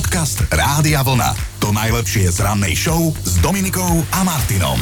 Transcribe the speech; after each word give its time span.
Podcast 0.00 0.48
Rádia 0.48 1.04
Vlna. 1.04 1.36
To 1.60 1.76
najlepšie 1.76 2.32
z 2.32 2.40
rannej 2.40 2.72
show 2.72 3.12
s 3.20 3.36
Dominikou 3.44 4.00
a 4.16 4.24
Martinom. 4.24 4.80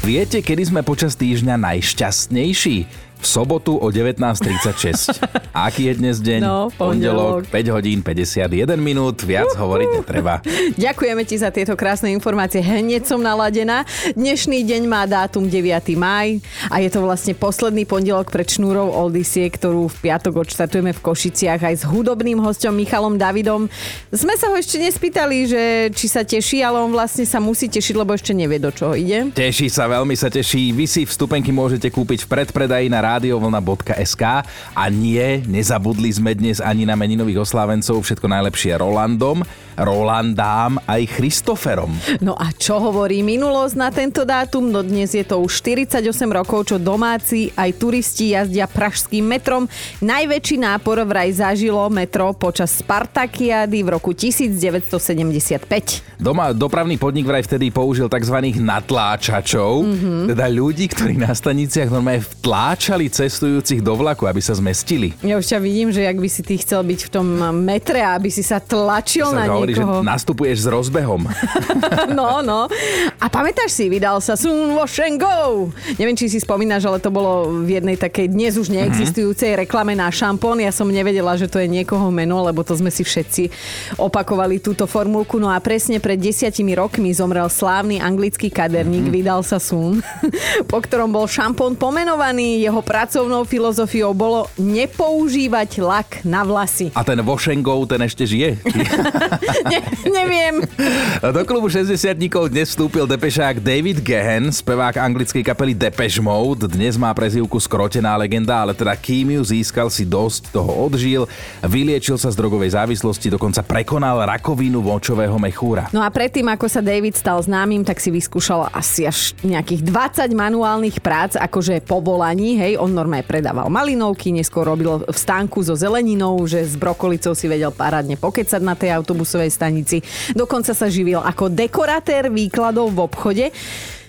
Viete, 0.00 0.40
kedy 0.40 0.72
sme 0.72 0.80
počas 0.80 1.12
týždňa 1.20 1.60
najšťastnejší? 1.60 2.88
V 3.26 3.34
sobotu 3.42 3.74
o 3.74 3.90
19.36. 3.90 5.18
Aký 5.66 5.90
je 5.90 5.98
dnes 5.98 6.22
deň? 6.22 6.40
No, 6.46 6.70
pondelok. 6.70 7.50
5 7.50 7.74
hodín 7.74 7.98
51 8.06 8.78
minút, 8.78 9.26
viac 9.26 9.50
uh-huh. 9.50 9.66
hovoriť 9.66 9.88
netreba. 9.98 10.38
Ďakujeme 10.86 11.26
ti 11.26 11.34
za 11.34 11.50
tieto 11.50 11.74
krásne 11.74 12.14
informácie. 12.14 12.62
Hneď 12.62 13.02
som 13.02 13.18
naladená. 13.18 13.82
Dnešný 14.14 14.62
deň 14.62 14.82
má 14.86 15.02
dátum 15.10 15.50
9. 15.50 15.58
maj 15.98 16.38
a 16.70 16.78
je 16.78 16.86
to 16.86 17.02
vlastne 17.02 17.34
posledný 17.34 17.82
pondelok 17.82 18.30
pred 18.30 18.46
šnúrou 18.46 18.94
Oldisie, 18.94 19.50
ktorú 19.50 19.90
v 19.90 19.96
piatok 20.06 20.46
odštartujeme 20.46 20.94
v 20.94 21.00
Košiciach 21.02 21.66
aj 21.66 21.74
s 21.82 21.84
hudobným 21.88 22.38
hostom 22.38 22.78
Michalom 22.78 23.18
Davidom. 23.18 23.66
Sme 24.14 24.38
sa 24.38 24.52
ho 24.52 24.54
ešte 24.54 24.78
nespýtali, 24.78 25.50
že 25.50 25.62
či 25.90 26.06
sa 26.06 26.22
teší, 26.22 26.62
ale 26.62 26.78
on 26.78 26.94
vlastne 26.94 27.26
sa 27.26 27.42
musí 27.42 27.66
tešiť, 27.66 27.94
lebo 27.98 28.14
ešte 28.14 28.30
nevie, 28.30 28.62
do 28.62 28.70
čoho 28.70 28.94
ide. 28.94 29.34
Teší 29.34 29.66
sa, 29.66 29.90
veľmi 29.90 30.14
sa 30.14 30.30
teší. 30.30 30.70
Vy 30.70 30.86
si 30.86 31.02
vstupenky 31.02 31.50
môžete 31.50 31.90
kúpiť 31.90 32.22
v 32.22 32.30
predpredaji 32.30 32.86
na 32.86 33.15
radiovlna.sk 33.16 34.44
a 34.76 34.84
nie, 34.92 35.40
nezabudli 35.48 36.12
sme 36.12 36.36
dnes 36.36 36.60
ani 36.60 36.84
na 36.84 36.92
meninových 36.92 37.48
oslávencov, 37.48 38.04
všetko 38.04 38.28
najlepšie 38.28 38.76
Rolandom, 38.76 39.40
Rolandám 39.76 40.80
aj 40.88 41.20
Christoferom. 41.20 41.92
No 42.24 42.32
a 42.32 42.48
čo 42.56 42.80
hovorí 42.80 43.20
minulosť 43.20 43.74
na 43.76 43.92
tento 43.92 44.24
dátum? 44.24 44.72
No 44.72 44.80
dnes 44.80 45.12
je 45.12 45.20
to 45.20 45.44
už 45.44 45.60
48 45.60 46.00
rokov, 46.32 46.72
čo 46.72 46.80
domáci 46.80 47.52
aj 47.52 47.76
turisti 47.76 48.32
jazdia 48.32 48.64
pražským 48.64 49.20
metrom. 49.20 49.68
Najväčší 50.00 50.64
nápor 50.64 51.04
vraj 51.04 51.28
zažilo 51.36 51.84
metro 51.92 52.32
počas 52.32 52.72
Spartakiady 52.80 53.84
v 53.84 53.88
roku 53.92 54.16
1975. 54.16 56.16
Doma 56.16 56.56
dopravný 56.56 56.96
podnik 56.96 57.28
vraj 57.28 57.44
vtedy 57.44 57.68
použil 57.68 58.08
tzv. 58.08 58.56
natláčačov, 58.56 59.84
mm-hmm. 59.84 60.32
teda 60.32 60.48
ľudí, 60.48 60.88
ktorí 60.88 61.20
na 61.20 61.36
staniciach 61.36 61.92
normálne 61.92 62.24
vtláčali 62.24 62.95
púšťali 62.96 63.12
cestujúcich 63.12 63.80
do 63.84 63.92
vlaku, 63.92 64.24
aby 64.24 64.40
sa 64.40 64.56
zmestili. 64.56 65.12
Ja 65.20 65.36
už 65.36 65.44
ťa 65.44 65.58
vidím, 65.60 65.92
že 65.92 66.08
ak 66.08 66.16
by 66.16 66.28
si 66.32 66.40
ty 66.40 66.56
chcel 66.56 66.80
byť 66.80 67.00
v 67.04 67.10
tom 67.12 67.28
metre, 67.60 68.00
aby 68.00 68.32
si 68.32 68.40
sa 68.40 68.56
tlačil 68.56 69.28
sa 69.28 69.44
na 69.44 69.52
hovorí, 69.52 69.76
niekoho. 69.76 70.00
že 70.00 70.08
nastupuješ 70.08 70.64
s 70.64 70.66
rozbehom. 70.72 71.28
no, 72.18 72.40
no. 72.40 72.72
A 73.20 73.26
pamätáš 73.28 73.76
si, 73.76 73.92
vydal 73.92 74.24
sa 74.24 74.32
Soon 74.32 74.72
Wash 74.72 75.04
and 75.04 75.20
Go. 75.20 75.68
Neviem, 76.00 76.16
či 76.16 76.32
si 76.32 76.40
spomínaš, 76.40 76.88
ale 76.88 76.96
to 76.96 77.12
bolo 77.12 77.52
v 77.68 77.76
jednej 77.76 78.00
takej 78.00 78.32
dnes 78.32 78.56
už 78.56 78.72
neexistujúcej 78.72 79.52
mm-hmm. 79.52 79.68
reklame 79.68 79.92
na 79.92 80.08
šampón. 80.08 80.56
Ja 80.64 80.72
som 80.72 80.88
nevedela, 80.88 81.36
že 81.36 81.52
to 81.52 81.60
je 81.60 81.68
niekoho 81.68 82.08
meno, 82.08 82.40
lebo 82.48 82.64
to 82.64 82.72
sme 82.80 82.88
si 82.88 83.04
všetci 83.04 83.52
opakovali 84.00 84.56
túto 84.56 84.88
formulku. 84.88 85.36
No 85.36 85.52
a 85.52 85.60
presne 85.60 86.00
pred 86.00 86.16
desiatimi 86.16 86.72
rokmi 86.72 87.12
zomrel 87.12 87.52
slávny 87.52 88.00
anglický 88.00 88.48
kaderník, 88.48 89.12
mm-hmm. 89.12 89.20
vydal 89.20 89.40
sa 89.44 89.60
Soon, 89.60 90.00
po 90.70 90.80
ktorom 90.80 91.12
bol 91.12 91.28
šampón 91.28 91.76
pomenovaný. 91.76 92.64
Jeho 92.64 92.85
pracovnou 92.86 93.42
filozofiou 93.42 94.14
bolo 94.14 94.46
nepoužívať 94.54 95.82
lak 95.82 96.22
na 96.22 96.46
vlasy. 96.46 96.94
A 96.94 97.02
ten 97.02 97.18
Vošengov, 97.18 97.90
ten 97.90 97.98
ešte 98.06 98.22
žije? 98.22 98.62
ne, 99.74 99.78
neviem. 100.06 100.62
Do 101.34 101.42
klubu 101.42 101.66
60 101.66 101.98
dnes 102.46 102.70
vstúpil 102.70 103.10
depešák 103.10 103.58
David 103.58 104.06
Gehen, 104.06 104.54
spevák 104.54 105.02
anglickej 105.02 105.42
kapely 105.42 105.74
Depeche 105.74 106.22
Mode. 106.22 106.70
Dnes 106.70 106.94
má 106.94 107.10
prezývku 107.10 107.58
skrotená 107.58 108.14
legenda, 108.14 108.62
ale 108.62 108.70
teda 108.70 108.94
kým 108.94 109.34
ju 109.34 109.42
získal 109.42 109.90
si 109.90 110.06
dosť, 110.06 110.54
toho 110.54 110.86
odžil, 110.86 111.26
vyliečil 111.66 112.14
sa 112.14 112.30
z 112.30 112.38
drogovej 112.38 112.78
závislosti, 112.78 113.34
dokonca 113.34 113.66
prekonal 113.66 114.22
rakovinu 114.22 114.78
vočového 114.78 115.34
mechúra. 115.42 115.90
No 115.90 116.06
a 116.06 116.08
predtým, 116.14 116.46
ako 116.46 116.70
sa 116.70 116.78
David 116.78 117.18
stal 117.18 117.42
známym, 117.42 117.82
tak 117.82 117.98
si 117.98 118.14
vyskúšal 118.14 118.70
asi 118.70 119.10
až 119.10 119.34
nejakých 119.42 119.82
20 119.82 120.30
manuálnych 120.30 121.02
prác, 121.02 121.34
akože 121.34 121.82
povolaní, 121.82 122.54
hej, 122.60 122.75
on 122.76 122.92
normálne 122.92 123.26
predával 123.26 123.66
malinovky, 123.72 124.30
neskôr 124.30 124.68
robil 124.68 125.02
v 125.02 125.18
stánku 125.18 125.64
so 125.64 125.74
zeleninou, 125.74 126.38
že 126.46 126.62
s 126.62 126.78
brokolicou 126.78 127.34
si 127.34 127.50
vedel 127.50 127.72
parádne 127.72 128.20
pokecať 128.20 128.60
na 128.62 128.78
tej 128.78 128.94
autobusovej 128.94 129.50
stanici. 129.50 130.04
Dokonca 130.32 130.76
sa 130.76 130.86
živil 130.86 131.18
ako 131.20 131.50
dekoratér 131.50 132.28
výkladov 132.30 132.92
v 132.92 132.98
obchode. 133.02 133.46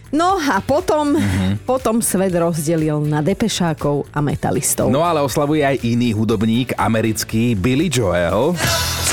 No 0.07 0.39
a 0.39 0.63
potom, 0.63 1.19
mm-hmm. 1.19 1.67
potom 1.67 2.00
svet 2.00 2.31
rozdelil 2.31 3.03
na 3.03 3.19
depešákov 3.19 4.07
a 4.16 4.23
metalistov. 4.23 4.88
No 4.88 5.03
ale 5.03 5.19
oslavuje 5.19 5.67
aj 5.67 5.84
iný 5.84 6.16
hudobník, 6.16 6.72
americký 6.79 7.59
Billy 7.59 7.91
Joel. 7.91 8.55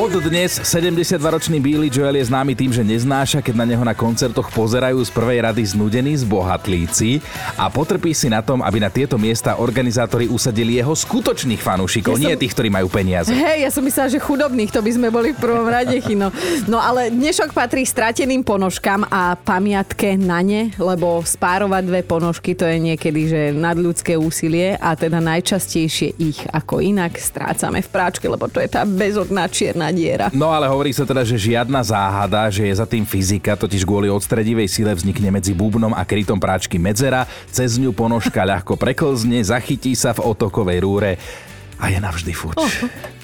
Od 0.00 0.16
dnes 0.16 0.56
72-ročný 0.64 1.60
Billy 1.60 1.92
Joel 1.92 2.16
je 2.16 2.24
známy 2.24 2.56
tým, 2.56 2.72
že 2.72 2.80
neznáša, 2.80 3.44
keď 3.44 3.52
na 3.52 3.68
neho 3.68 3.84
na 3.84 3.92
koncertoch 3.92 4.48
pozerajú 4.48 4.96
z 5.04 5.12
prvej 5.12 5.44
rady 5.44 5.60
znudení 5.76 6.16
bohatlíci 6.24 7.20
a 7.60 7.68
potrpí 7.68 8.16
si 8.16 8.32
na 8.32 8.40
tom, 8.40 8.64
aby 8.64 8.80
na 8.80 8.88
tieto 8.88 9.20
miesta 9.20 9.60
organizátori 9.60 10.24
usadili 10.24 10.80
jeho 10.80 10.96
skutočných 10.96 11.60
fanúšikov, 11.60 12.16
ja 12.16 12.32
nie 12.32 12.32
som... 12.32 12.40
tých, 12.40 12.52
ktorí 12.56 12.68
majú 12.72 12.88
peniaze. 12.88 13.28
Hej, 13.28 13.68
ja 13.68 13.68
som 13.68 13.84
myslela, 13.84 14.08
že 14.08 14.24
chudobných, 14.24 14.72
to 14.72 14.80
by 14.80 14.88
sme 14.88 15.12
boli 15.12 15.36
v 15.36 15.38
prvom 15.44 15.68
rade, 15.68 15.92
chino. 16.00 16.32
No 16.64 16.80
ale 16.80 17.12
dnešok 17.12 17.52
patrí 17.52 17.84
strateným 17.84 18.40
ponožkám 18.40 19.04
a 19.04 19.36
pamiatke 19.36 20.16
na 20.16 20.40
ne, 20.40 20.72
lebo 20.80 21.20
spárovať 21.20 21.82
dve 21.84 22.00
ponožky 22.08 22.56
to 22.56 22.64
je 22.64 22.80
niekedy, 22.80 23.28
že 23.28 23.40
nadľudské 23.52 24.16
úsilie 24.16 24.80
a 24.80 24.96
teda 24.96 25.20
najčastejšie 25.20 26.16
ich 26.16 26.40
ako 26.56 26.80
inak 26.80 27.20
strácame 27.20 27.84
v 27.84 27.88
práčke, 27.92 28.24
lebo 28.24 28.48
to 28.48 28.64
je 28.64 28.68
tá 28.72 28.88
bezodná 28.88 29.44
čierna 29.44 29.89
diera. 29.92 30.26
No 30.32 30.50
ale 30.50 30.70
hovorí 30.70 30.90
sa 30.94 31.04
teda, 31.04 31.22
že 31.26 31.36
žiadna 31.36 31.84
záhada, 31.84 32.48
že 32.48 32.66
je 32.66 32.74
za 32.74 32.86
tým 32.88 33.04
fyzika, 33.04 33.58
totiž 33.58 33.84
kvôli 33.84 34.08
odstredivej 34.10 34.70
sile 34.70 34.92
vznikne 34.94 35.30
medzi 35.34 35.52
bubnom 35.52 35.92
a 35.92 36.02
krytom 36.06 36.38
práčky 36.38 36.80
medzera, 36.80 37.28
cez 37.50 37.76
ňu 37.76 37.94
ponožka 37.94 38.42
ľahko 38.42 38.78
preklzne, 38.78 39.42
zachytí 39.44 39.92
sa 39.94 40.16
v 40.16 40.24
otokovej 40.24 40.78
rúre 40.82 41.12
a 41.80 41.88
je 41.88 41.98
navždy 41.98 42.32
fuč. 42.36 42.60
Oh. 42.60 42.68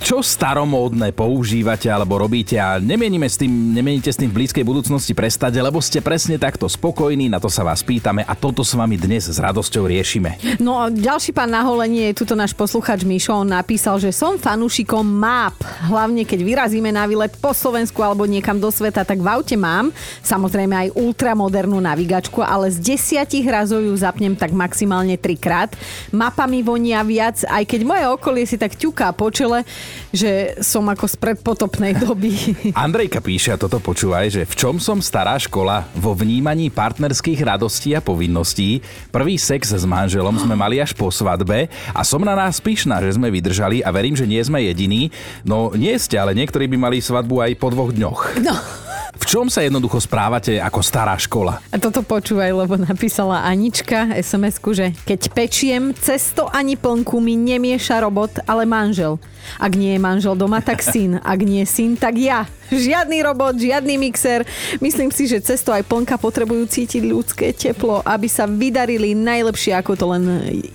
Čo 0.01 0.25
staromódne 0.25 1.13
používate 1.13 1.93
alebo 1.93 2.17
robíte 2.17 2.57
a 2.57 2.81
nemienime 2.81 3.29
s 3.29 3.37
tým, 3.37 3.77
nemienite 3.77 4.09
s 4.09 4.17
tým 4.17 4.33
v 4.33 4.45
blízkej 4.45 4.65
budúcnosti 4.65 5.13
prestať, 5.13 5.61
lebo 5.61 5.77
ste 5.85 6.01
presne 6.01 6.41
takto 6.41 6.65
spokojní, 6.65 7.29
na 7.29 7.37
to 7.37 7.53
sa 7.53 7.61
vás 7.61 7.85
pýtame 7.85 8.25
a 8.25 8.33
toto 8.33 8.65
s 8.65 8.73
vami 8.73 8.97
dnes 8.97 9.29
s 9.29 9.37
radosťou 9.37 9.85
riešime. 9.85 10.41
No 10.57 10.81
a 10.81 10.89
ďalší 10.89 11.37
pán 11.37 11.53
naholenie 11.53 12.13
je 12.13 12.25
tuto 12.25 12.33
náš 12.33 12.57
posluchač 12.57 13.05
Mišo, 13.05 13.45
on 13.45 13.53
napísal, 13.53 14.01
že 14.01 14.09
som 14.15 14.41
fanúšikom 14.41 15.05
map. 15.05 15.57
Hlavne 15.85 16.25
keď 16.25 16.41
vyrazíme 16.41 16.89
na 16.89 17.05
výlet 17.05 17.37
po 17.37 17.53
Slovensku 17.53 18.01
alebo 18.01 18.25
niekam 18.25 18.57
do 18.57 18.73
sveta, 18.73 19.05
tak 19.05 19.21
v 19.21 19.29
aute 19.29 19.57
mám 19.59 19.93
samozrejme 20.25 20.87
aj 20.87 20.95
ultramodernú 20.97 21.77
navigačku, 21.83 22.41
ale 22.41 22.73
z 22.73 22.81
desiatich 22.95 23.45
razov 23.45 23.85
ju 23.85 23.93
zapnem 23.99 24.33
tak 24.39 24.55
maximálne 24.55 25.21
trikrát. 25.21 25.75
Mapa 26.15 26.49
mi 26.49 26.63
vonia 26.65 27.03
viac, 27.03 27.43
aj 27.45 27.65
keď 27.67 27.81
moje 27.85 28.05
okolie 28.07 28.46
si 28.47 28.57
tak 28.57 28.79
ťuká 28.79 29.13
po 29.13 29.29
čele, 29.29 29.67
že 30.15 30.57
som 30.63 30.87
ako 30.87 31.05
z 31.11 31.17
predpotopnej 31.19 31.93
doby. 31.99 32.33
Andrejka 32.73 33.19
píše, 33.21 33.53
a 33.53 33.61
toto 33.61 33.83
počúvaj, 33.83 34.31
že 34.31 34.43
v 34.47 34.55
čom 34.55 34.79
som 34.79 35.03
stará 35.03 35.37
škola? 35.37 35.91
Vo 35.99 36.15
vnímaní 36.15 36.71
partnerských 36.71 37.43
radostí 37.43 37.93
a 37.93 38.01
povinností. 38.01 38.81
Prvý 39.11 39.37
sex 39.37 39.75
s 39.75 39.85
manželom 39.85 40.39
sme 40.39 40.55
mali 40.55 40.79
až 40.79 40.95
po 40.95 41.11
svadbe 41.11 41.69
a 41.93 42.01
som 42.07 42.23
na 42.23 42.39
nás 42.39 42.63
pyšná, 42.63 43.03
že 43.03 43.19
sme 43.19 43.29
vydržali 43.29 43.83
a 43.83 43.91
verím, 43.91 44.15
že 44.15 44.31
nie 44.31 44.41
sme 44.41 44.63
jediní. 44.63 45.11
No 45.43 45.75
nie 45.75 45.99
ste, 45.99 46.17
ale 46.17 46.33
niektorí 46.39 46.71
by 46.71 46.79
mali 46.79 47.03
svadbu 47.03 47.43
aj 47.43 47.53
po 47.59 47.69
dvoch 47.75 47.91
dňoch. 47.91 48.21
No. 48.41 48.86
Čom 49.27 49.51
sa 49.51 49.67
jednoducho 49.67 49.99
správate 49.99 50.63
ako 50.63 50.87
stará 50.87 51.19
škola? 51.19 51.59
A 51.75 51.83
toto 51.83 52.07
počúvaj, 52.07 52.63
lebo 52.63 52.79
napísala 52.79 53.43
Anička 53.43 54.15
sms 54.23 54.63
že 54.71 54.95
keď 55.03 55.21
pečiem, 55.35 55.91
cesto 55.99 56.47
ani 56.47 56.79
plnku 56.79 57.19
mi 57.19 57.35
nemieša 57.35 58.07
robot, 58.07 58.47
ale 58.47 58.63
manžel. 58.71 59.19
Ak 59.59 59.75
nie 59.75 59.99
je 59.99 60.01
manžel 60.01 60.39
doma, 60.39 60.63
tak 60.63 60.79
syn. 60.79 61.19
Ak 61.27 61.43
nie 61.43 61.67
syn, 61.67 61.99
tak 61.99 62.23
ja. 62.23 62.47
Žiadny 62.71 63.19
robot, 63.27 63.59
žiadny 63.59 63.99
mixer. 63.99 64.47
Myslím 64.79 65.11
si, 65.11 65.27
že 65.27 65.43
cesto 65.43 65.75
aj 65.75 65.83
plnka 65.91 66.23
potrebujú 66.23 66.63
cítiť 66.71 67.03
ľudské 67.03 67.51
teplo, 67.51 68.07
aby 68.07 68.31
sa 68.31 68.47
vydarili 68.47 69.19
najlepšie, 69.19 69.75
ako 69.75 69.93
to 69.99 70.07
len 70.07 70.23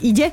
ide. 0.04 0.28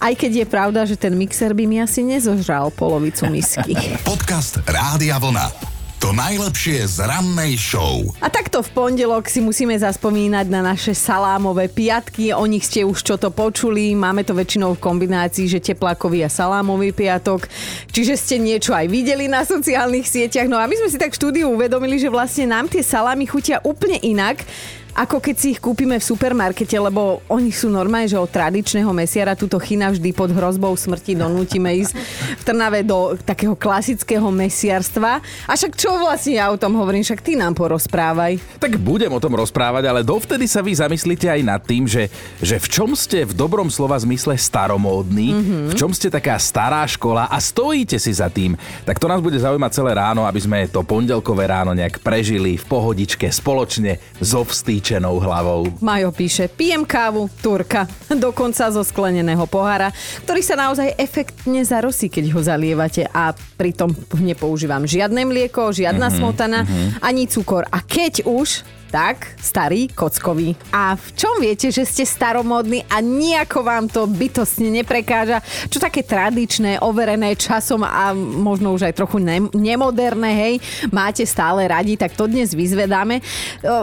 Aj 0.00 0.16
keď 0.16 0.40
je 0.40 0.46
pravda, 0.48 0.88
že 0.88 0.96
ten 0.96 1.12
mixer 1.12 1.52
by 1.52 1.68
mi 1.68 1.84
asi 1.84 2.00
nezožral 2.00 2.72
polovicu 2.72 3.28
misky. 3.28 3.76
Podcast 4.08 4.56
Rádia 4.64 5.20
Vlna. 5.20 5.77
To 5.98 6.14
najlepšie 6.14 6.86
z 6.86 7.10
rannej 7.10 7.58
show. 7.58 8.06
A 8.22 8.30
takto 8.30 8.62
v 8.62 8.70
pondelok 8.70 9.26
si 9.26 9.42
musíme 9.42 9.74
zaspomínať 9.74 10.46
na 10.46 10.62
naše 10.62 10.94
salámové 10.94 11.66
piatky. 11.66 12.30
O 12.30 12.46
nich 12.46 12.70
ste 12.70 12.86
už 12.86 13.02
čo 13.02 13.18
to 13.18 13.34
počuli. 13.34 13.98
Máme 13.98 14.22
to 14.22 14.30
väčšinou 14.30 14.78
v 14.78 14.82
kombinácii, 14.82 15.50
že 15.50 15.58
teplákový 15.58 16.22
a 16.22 16.30
salámový 16.30 16.94
piatok. 16.94 17.50
Čiže 17.90 18.14
ste 18.14 18.38
niečo 18.38 18.78
aj 18.78 18.86
videli 18.86 19.26
na 19.26 19.42
sociálnych 19.42 20.06
sieťach. 20.06 20.46
No 20.46 20.54
a 20.62 20.70
my 20.70 20.78
sme 20.78 20.86
si 20.86 21.02
tak 21.02 21.10
v 21.10 21.18
štúdiu 21.18 21.50
uvedomili, 21.50 21.98
že 21.98 22.14
vlastne 22.14 22.46
nám 22.46 22.70
tie 22.70 22.86
salámy 22.86 23.26
chutia 23.26 23.58
úplne 23.66 23.98
inak 23.98 24.46
ako 24.98 25.22
keď 25.22 25.36
si 25.38 25.46
ich 25.54 25.62
kúpime 25.62 25.94
v 25.94 26.02
supermarkete, 26.02 26.74
lebo 26.74 27.22
oni 27.30 27.54
sú 27.54 27.70
normálne, 27.70 28.10
že 28.10 28.18
od 28.18 28.26
tradičného 28.26 28.90
mesiara 28.90 29.38
túto 29.38 29.54
chyna 29.62 29.94
vždy 29.94 30.10
pod 30.10 30.34
hrozbou 30.34 30.74
smrti 30.74 31.14
donútime 31.14 31.70
ísť 31.78 31.94
v 32.34 32.42
Trnave 32.42 32.82
do 32.82 33.14
takého 33.22 33.54
klasického 33.54 34.26
mesiarstva. 34.34 35.22
A 35.46 35.52
však 35.54 35.78
čo 35.78 35.94
vlastne 36.02 36.42
ja 36.42 36.50
o 36.50 36.58
tom 36.58 36.74
hovorím, 36.74 37.06
však 37.06 37.22
ty 37.22 37.38
nám 37.38 37.54
porozprávaj. 37.54 38.58
Tak 38.58 38.74
budem 38.82 39.14
o 39.14 39.22
tom 39.22 39.38
rozprávať, 39.38 39.86
ale 39.86 40.02
dovtedy 40.02 40.50
sa 40.50 40.66
vy 40.66 40.74
zamyslíte 40.74 41.30
aj 41.30 41.40
nad 41.46 41.62
tým, 41.62 41.86
že, 41.86 42.10
že 42.42 42.58
v 42.58 42.66
čom 42.66 42.90
ste 42.98 43.22
v 43.22 43.38
dobrom 43.38 43.70
slova 43.70 43.94
zmysle 44.02 44.34
staromódny, 44.34 45.28
mm-hmm. 45.30 45.66
v 45.70 45.74
čom 45.78 45.94
ste 45.94 46.10
taká 46.10 46.34
stará 46.42 46.82
škola 46.90 47.30
a 47.30 47.38
stojíte 47.38 48.02
si 48.02 48.10
za 48.10 48.26
tým. 48.26 48.58
Tak 48.82 48.98
to 48.98 49.06
nás 49.06 49.22
bude 49.22 49.38
zaujímať 49.38 49.70
celé 49.78 49.94
ráno, 49.94 50.26
aby 50.26 50.42
sme 50.42 50.66
to 50.66 50.82
pondelkové 50.82 51.46
ráno 51.46 51.70
nejak 51.70 52.02
prežili 52.02 52.58
v 52.58 52.64
pohodičke 52.66 53.30
spoločne 53.30 54.02
so 54.18 54.42
vstýčenou 54.88 55.20
hlavou. 55.20 55.68
Majo 55.84 56.08
píše, 56.16 56.48
pijem 56.48 56.88
kávu, 56.88 57.28
turka, 57.44 57.84
dokonca 58.08 58.72
zo 58.72 58.80
skleneného 58.80 59.44
pohára, 59.44 59.92
ktorý 60.24 60.40
sa 60.40 60.56
naozaj 60.56 60.96
efektne 60.96 61.60
zarosí, 61.60 62.08
keď 62.08 62.32
ho 62.32 62.40
zalievate 62.40 63.04
a 63.12 63.36
pritom 63.36 63.92
nepoužívam 64.16 64.88
žiadne 64.88 65.28
mlieko, 65.28 65.76
žiadna 65.76 66.08
mm-hmm, 66.08 66.24
smotana, 66.24 66.64
mm-hmm. 66.64 67.04
ani 67.04 67.28
cukor. 67.28 67.68
A 67.68 67.84
keď 67.84 68.24
už, 68.24 68.64
tak, 68.88 69.36
starý, 69.36 69.92
kockový. 69.92 70.56
A 70.72 70.96
v 70.96 71.08
čom 71.12 71.36
viete, 71.36 71.68
že 71.68 71.84
ste 71.84 72.08
staromodní 72.08 72.88
a 72.88 73.04
nejako 73.04 73.60
vám 73.60 73.84
to 73.86 74.08
bytostne 74.08 74.72
neprekáža? 74.72 75.44
Čo 75.68 75.76
také 75.76 76.00
tradičné, 76.00 76.80
overené 76.80 77.36
časom 77.36 77.84
a 77.84 78.16
možno 78.16 78.72
už 78.72 78.88
aj 78.88 78.96
trochu 78.96 79.20
ne- 79.20 79.52
nemoderné, 79.52 80.30
hej, 80.32 80.54
máte 80.88 81.20
stále 81.28 81.68
radi, 81.68 82.00
tak 82.00 82.16
to 82.16 82.24
dnes 82.24 82.56
vyzvedáme. 82.56 83.20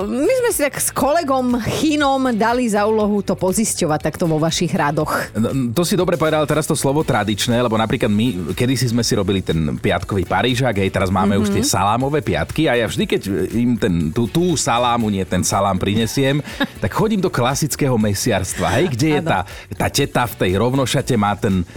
My 0.09 0.33
sme 0.41 0.49
si 0.49 0.59
tak 0.65 0.81
s 0.81 0.89
kolegom 0.89 1.61
Chinom 1.61 2.33
dali 2.33 2.65
za 2.65 2.89
úlohu 2.89 3.21
to 3.21 3.37
pozisťovať 3.37 3.99
takto 4.01 4.25
vo 4.25 4.41
vašich 4.41 4.73
radoch. 4.73 5.13
No, 5.37 5.53
to 5.69 5.85
si 5.85 5.93
dobre 5.93 6.17
povedal 6.17 6.41
teraz 6.49 6.65
to 6.65 6.73
slovo 6.73 7.05
tradičné, 7.05 7.61
lebo 7.61 7.77
napríklad 7.77 8.09
my, 8.09 8.57
kedysi 8.57 8.89
sme 8.89 9.05
si 9.05 9.13
robili 9.13 9.45
ten 9.45 9.77
piatkový 9.77 10.25
Parížak, 10.25 10.81
hej, 10.81 10.89
teraz 10.89 11.13
máme 11.13 11.37
mm-hmm. 11.37 11.43
už 11.45 11.53
tie 11.53 11.63
salámové 11.63 12.25
piatky 12.25 12.65
a 12.65 12.73
ja 12.73 12.89
vždy, 12.89 13.03
keď 13.05 13.21
im 13.53 13.77
ten, 13.77 14.09
tú, 14.09 14.25
tú 14.25 14.57
salám 14.57 14.94
salámu, 14.95 15.11
nie 15.11 15.27
ten 15.27 15.43
salám 15.43 15.75
prinesiem, 15.75 16.39
tak 16.79 16.95
chodím 16.95 17.19
do 17.19 17.27
klasického 17.27 17.99
mesiarstva, 17.99 18.79
hej, 18.79 18.95
kde 18.95 19.07
je 19.19 19.21
tá, 19.27 19.43
tá 19.75 19.87
teta 19.91 20.23
v 20.23 20.35
tej 20.39 20.51
rovnošate, 20.55 21.19
má 21.19 21.35
ten, 21.35 21.67